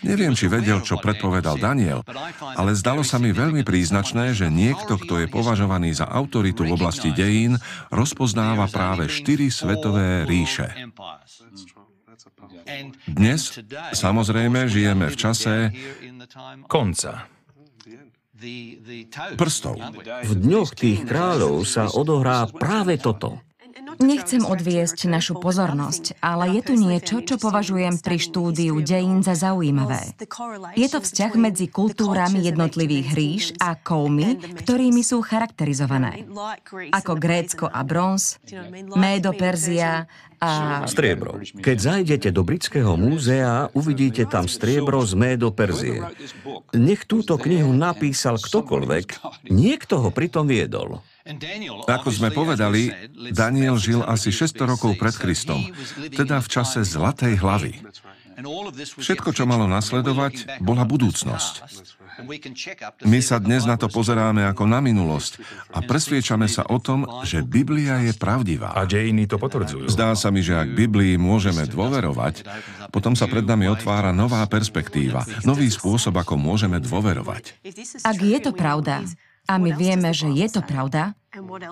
Neviem, 0.05 0.37
či 0.37 0.53
vedel, 0.53 0.85
čo 0.85 1.01
predpovedal 1.01 1.57
Daniel, 1.57 2.05
ale 2.53 2.77
zdalo 2.77 3.01
sa 3.01 3.17
mi 3.17 3.33
veľmi 3.33 3.65
príznačné, 3.65 4.37
že 4.37 4.53
niekto, 4.53 5.01
kto 5.01 5.25
je 5.25 5.27
považovaný 5.33 5.97
za 5.97 6.05
autoritu 6.05 6.69
v 6.69 6.77
oblasti 6.77 7.17
dejín, 7.17 7.57
rozpoznáva 7.89 8.69
práve 8.69 9.09
štyri 9.09 9.49
svetové 9.49 10.29
ríše. 10.29 10.69
Dnes, 13.09 13.57
samozrejme, 13.97 14.69
žijeme 14.69 15.09
v 15.09 15.17
čase 15.17 15.73
konca 16.69 17.36
prstov. 19.37 19.81
V 20.25 20.33
dňoch 20.37 20.71
tých 20.77 21.01
kráľov 21.09 21.65
sa 21.65 21.89
odohrá 21.93 22.45
práve 22.51 23.01
toto. 23.01 23.46
Nechcem 24.01 24.41
odviesť 24.41 25.05
našu 25.05 25.37
pozornosť, 25.37 26.17
ale 26.25 26.57
je 26.57 26.63
tu 26.65 26.75
niečo, 26.81 27.21
čo 27.21 27.37
považujem 27.37 28.01
pri 28.01 28.17
štúdiu 28.17 28.81
dejín 28.81 29.21
za 29.21 29.37
zaujímavé. 29.37 30.17
Je 30.73 30.89
to 30.89 31.05
vzťah 31.05 31.33
medzi 31.37 31.69
kultúrami 31.69 32.41
jednotlivých 32.41 33.09
ríš 33.13 33.45
a 33.61 33.77
kovmi, 33.77 34.41
ktorými 34.65 35.05
sú 35.05 35.21
charakterizované. 35.21 36.25
Ako 36.97 37.21
Grécko 37.21 37.69
a 37.69 37.85
bronz, 37.85 38.41
Médo, 38.97 39.37
Perzia 39.37 40.09
a... 40.41 40.85
Striebro. 40.85 41.41
Keď 41.41 41.77
zajdete 41.77 42.29
do 42.33 42.45
Britského 42.45 42.97
múzea, 42.97 43.73
uvidíte 43.73 44.29
tam 44.29 44.49
striebro 44.49 45.01
z 45.05 45.13
Médo 45.17 45.49
Perzie. 45.53 46.05
Nech 46.77 47.09
túto 47.09 47.41
knihu 47.41 47.73
napísal 47.73 48.37
ktokoľvek, 48.37 49.07
niekto 49.49 50.01
ho 50.01 50.09
pritom 50.13 50.45
viedol. 50.45 51.01
Ako 51.91 52.09
sme 52.15 52.31
povedali, 52.31 52.95
Daniel 53.35 53.75
žil 53.77 54.07
asi 54.07 54.31
600 54.31 54.63
rokov 54.63 54.95
pred 54.95 55.15
Kristom, 55.19 55.59
teda 56.15 56.39
v 56.39 56.49
čase 56.49 56.87
Zlatej 56.87 57.43
hlavy. 57.43 57.83
Všetko, 59.01 59.33
čo 59.33 59.49
malo 59.49 59.65
nasledovať, 59.65 60.61
bola 60.61 60.85
budúcnosť. 60.85 61.65
My 63.05 63.21
sa 63.21 63.37
dnes 63.41 63.65
na 63.65 63.81
to 63.81 63.89
pozeráme 63.89 64.45
ako 64.49 64.65
na 64.69 64.81
minulosť 64.81 65.41
a 65.73 65.81
presviečame 65.85 66.49
sa 66.49 66.65
o 66.69 66.77
tom, 66.81 67.05
že 67.25 67.45
Biblia 67.45 68.01
je 68.05 68.13
pravdivá. 68.17 68.73
A 68.77 68.89
dejiny 68.89 69.29
to 69.29 69.41
potvrdzujú. 69.41 69.89
Zdá 69.89 70.13
sa 70.17 70.29
mi, 70.33 70.41
že 70.41 70.57
ak 70.57 70.73
Biblii 70.73 71.17
môžeme 71.21 71.65
dôverovať, 71.69 72.45
potom 72.93 73.17
sa 73.17 73.29
pred 73.29 73.45
nami 73.45 73.69
otvára 73.69 74.13
nová 74.13 74.45
perspektíva, 74.49 75.25
nový 75.45 75.69
spôsob, 75.69 76.17
ako 76.17 76.41
môžeme 76.41 76.81
dôverovať. 76.81 77.57
Ak 78.05 78.17
je 78.21 78.39
to 78.41 78.53
pravda, 78.53 79.05
a 79.47 79.55
my 79.57 79.71
vieme, 79.75 80.11
že 80.11 80.27
je 80.31 80.47
to 80.51 80.61
pravda, 80.63 81.15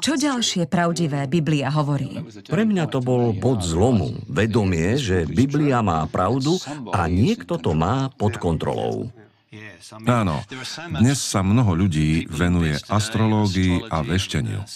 čo 0.04 0.20
ďalšie 0.20 0.68
pravdivé 0.68 1.24
Biblia 1.24 1.72
hovorí? 1.72 2.20
Pre 2.44 2.64
mňa 2.68 2.84
to 2.92 3.00
bol 3.00 3.32
bod 3.32 3.64
zlomu. 3.64 4.12
Vedomie, 4.28 5.00
že 5.00 5.24
Biblia 5.24 5.80
má 5.80 6.04
pravdu 6.04 6.60
a 6.92 7.08
niekto 7.08 7.56
to 7.56 7.72
má 7.72 8.12
pod 8.12 8.36
kontrolou. 8.36 9.08
Áno, 10.04 10.42
dnes 10.98 11.18
sa 11.22 11.40
mnoho 11.46 11.78
ľudí 11.78 12.26
venuje 12.26 12.74
astrológii 12.90 13.86
a 13.86 14.02
vešteniu. 14.02 14.66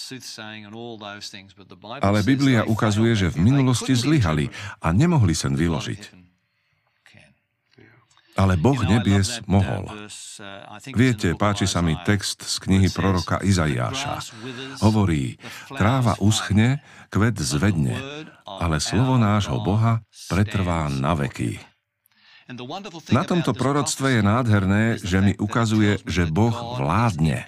Ale 1.99 2.19
Biblia 2.23 2.63
ukazuje, 2.63 3.11
že 3.13 3.27
v 3.35 3.37
minulosti 3.43 3.93
zlyhali 3.93 4.47
a 4.79 4.95
nemohli 4.95 5.35
sen 5.35 5.53
vyložiť. 5.53 6.28
Ale 8.39 8.55
Boh 8.55 8.79
nebies 8.87 9.43
mohol. 9.51 9.91
Viete, 10.95 11.35
páči 11.35 11.67
sa 11.67 11.83
mi 11.83 11.99
text 12.07 12.39
z 12.39 12.55
knihy 12.63 12.87
proroka 12.87 13.43
Izaiáša. 13.43 14.23
Hovorí, 14.79 15.35
tráva 15.75 16.15
uschne, 16.23 16.79
kvet 17.11 17.35
zvedne, 17.35 17.99
ale 18.47 18.79
slovo 18.79 19.19
nášho 19.19 19.59
Boha 19.59 19.99
pretrvá 20.31 20.87
na 20.87 21.19
veky. 21.19 21.59
Na 23.13 23.21
tomto 23.27 23.53
proroctve 23.53 24.17
je 24.17 24.21
nádherné, 24.25 24.83
že 24.97 25.21
mi 25.21 25.37
ukazuje, 25.37 26.01
že 26.07 26.25
Boh 26.25 26.55
vládne. 26.81 27.45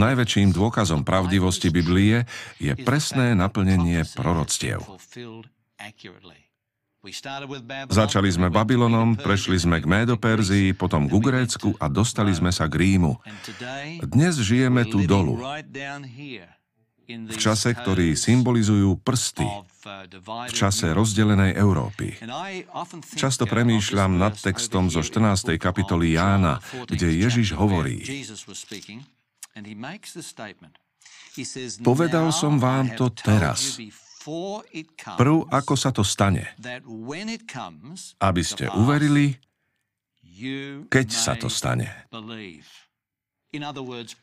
Najväčším 0.00 0.56
dôkazom 0.56 1.04
pravdivosti 1.04 1.68
Biblie 1.68 2.24
je 2.56 2.72
presné 2.72 3.36
naplnenie 3.36 4.06
proroctiev. 4.16 4.80
Začali 7.88 8.28
sme 8.28 8.52
Babylonom, 8.52 9.16
prešli 9.16 9.56
sme 9.56 9.80
k 9.80 9.88
Médoperzii, 9.88 10.76
potom 10.76 11.08
k 11.08 11.16
Grécku 11.16 11.72
a 11.80 11.88
dostali 11.88 12.28
sme 12.36 12.52
sa 12.52 12.68
k 12.68 12.76
Rímu. 12.76 13.16
Dnes 14.04 14.36
žijeme 14.36 14.84
tu 14.84 15.08
dolu, 15.08 15.40
v 17.08 17.36
čase, 17.40 17.72
ktorý 17.72 18.12
symbolizujú 18.12 19.00
prsty, 19.00 19.48
v 20.20 20.52
čase 20.52 20.92
rozdelenej 20.92 21.56
Európy. 21.56 22.20
Často 23.16 23.48
premýšľam 23.48 24.20
nad 24.20 24.36
textom 24.36 24.92
zo 24.92 25.00
14. 25.00 25.56
kapitoly 25.56 26.20
Jána, 26.20 26.60
kde 26.84 27.16
Ježiš 27.16 27.56
hovorí 27.56 28.04
Povedal 31.80 32.28
som 32.28 32.60
vám 32.60 32.92
to 32.92 33.08
teraz, 33.08 33.80
prv 35.16 35.36
ako 35.48 35.74
sa 35.76 35.90
to 35.90 36.04
stane, 36.04 36.44
aby 38.20 38.42
ste 38.44 38.64
uverili, 38.76 39.36
keď 40.88 41.06
sa 41.08 41.32
to 41.36 41.48
stane. 41.48 41.88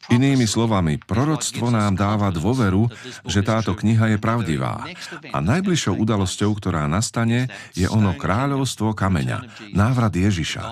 Inými 0.07 0.47
slovami, 0.47 1.03
proroctvo 1.03 1.67
nám 1.67 1.99
dáva 1.99 2.31
dôveru, 2.31 2.87
že 3.27 3.43
táto 3.43 3.75
kniha 3.75 4.15
je 4.15 4.17
pravdivá. 4.23 4.87
A 5.35 5.43
najbližšou 5.43 5.99
udalosťou, 5.99 6.55
ktorá 6.55 6.87
nastane, 6.87 7.51
je 7.75 7.91
ono 7.91 8.15
kráľovstvo 8.15 8.95
kameňa, 8.95 9.67
návrat 9.75 10.15
Ježiša. 10.15 10.63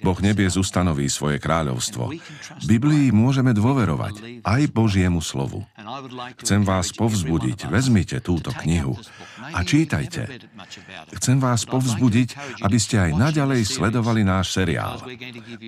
Boh 0.00 0.16
nebie 0.24 0.48
ustanoví 0.48 1.04
svoje 1.12 1.36
kráľovstvo. 1.36 2.16
Biblii 2.64 3.12
môžeme 3.12 3.52
dôverovať, 3.52 4.40
aj 4.40 4.62
Božiemu 4.72 5.20
slovu. 5.20 5.60
Chcem 6.40 6.64
vás 6.64 6.96
povzbudiť, 6.96 7.68
vezmite 7.68 8.24
túto 8.24 8.56
knihu 8.56 8.96
a 9.52 9.60
čítajte. 9.68 10.40
Chcem 11.20 11.36
vás 11.36 11.68
povzbudiť, 11.68 12.62
aby 12.64 12.78
ste 12.80 13.04
aj 13.04 13.10
naďalej 13.20 13.68
sledovali 13.68 14.24
náš 14.24 14.56
seriál. 14.56 15.04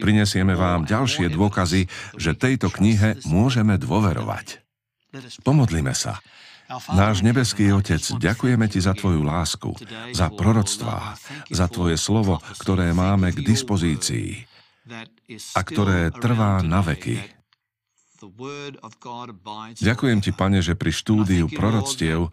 Prinesieme 0.00 0.56
vám 0.56 0.88
ďalšie 0.88 1.28
dôkazy, 1.28 1.84
že 2.16 2.36
tejto 2.36 2.70
knihe 2.70 3.20
môžeme 3.26 3.78
dôverovať. 3.78 4.64
Pomodlíme 5.46 5.94
sa. 5.94 6.18
Náš 6.96 7.20
nebeský 7.20 7.70
Otec, 7.76 8.00
ďakujeme 8.00 8.66
Ti 8.72 8.80
za 8.80 8.96
Tvoju 8.96 9.20
lásku, 9.20 9.76
za 10.16 10.32
proroctvá, 10.32 11.20
za 11.52 11.66
Tvoje 11.68 12.00
slovo, 12.00 12.40
ktoré 12.56 12.96
máme 12.96 13.36
k 13.36 13.44
dispozícii 13.44 14.48
a 15.54 15.60
ktoré 15.60 16.08
trvá 16.12 16.64
na 16.64 16.80
veky. 16.80 17.20
Ďakujem 19.76 20.18
Ti, 20.24 20.32
Pane, 20.32 20.64
že 20.64 20.72
pri 20.72 20.88
štúdiu 20.88 21.44
proroctiev, 21.52 22.32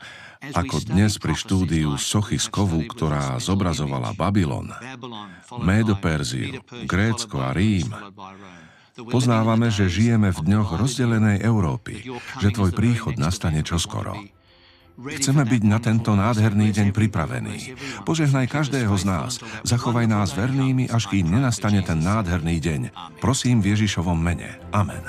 ako 0.56 0.76
dnes 0.88 1.20
pri 1.20 1.36
štúdiu 1.36 2.00
sochy 2.00 2.40
z 2.40 2.48
kovu, 2.48 2.88
ktorá 2.88 3.36
zobrazovala 3.36 4.16
Babylon, 4.16 4.72
Médoperziu, 5.60 6.64
Grécko 6.88 7.44
a 7.44 7.52
Rím, 7.52 7.92
Poznávame, 9.08 9.74
že 9.74 9.90
žijeme 9.90 10.30
v 10.30 10.40
dňoch 10.46 10.78
rozdelenej 10.78 11.42
Európy, 11.42 12.06
že 12.38 12.54
tvoj 12.54 12.76
príchod 12.76 13.18
nastane 13.18 13.66
čoskoro. 13.66 14.20
Chceme 15.02 15.48
byť 15.48 15.64
na 15.66 15.80
tento 15.82 16.14
nádherný 16.14 16.70
deň 16.70 16.88
pripravení. 16.94 17.74
Požehnaj 18.06 18.46
každého 18.46 18.94
z 19.00 19.04
nás. 19.08 19.32
Zachovaj 19.66 20.06
nás 20.06 20.36
vernými, 20.38 20.92
až 20.94 21.10
kým 21.10 21.32
nenastane 21.32 21.82
ten 21.82 22.04
nádherný 22.04 22.62
deň. 22.62 22.82
Prosím 23.18 23.66
v 23.66 23.74
Ježišovom 23.74 24.20
mene. 24.20 24.62
Amen. 24.70 25.02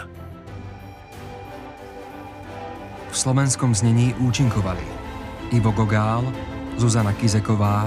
V 3.13 3.17
slovenskom 3.17 3.77
znení 3.77 4.17
účinkovali 4.17 4.87
Ivo 5.53 5.69
Gogál, 5.77 6.25
Zuzana 6.81 7.13
Kizeková, 7.13 7.85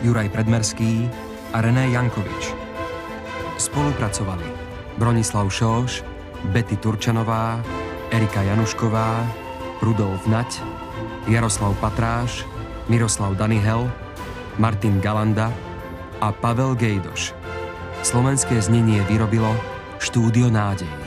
Juraj 0.00 0.32
Predmerský 0.32 1.04
a 1.52 1.60
René 1.60 1.92
Jankovič. 1.92 2.56
Spolupracovali 3.60 4.63
Bronislav 4.98 5.50
Šoš, 5.50 6.02
Betty 6.54 6.76
Turčanová, 6.76 7.60
Erika 8.10 8.42
Janušková, 8.42 9.26
Rudolf 9.82 10.26
Nať, 10.26 10.62
Jaroslav 11.26 11.74
Patráš, 11.80 12.46
Miroslav 12.88 13.34
Danihel, 13.34 13.90
Martin 14.58 15.00
Galanda 15.00 15.50
a 16.20 16.30
Pavel 16.30 16.78
Gejdoš. 16.78 17.34
Slovenské 18.04 18.60
znenie 18.60 19.02
vyrobilo 19.08 19.50
Štúdio 19.98 20.52
nádej. 20.52 21.03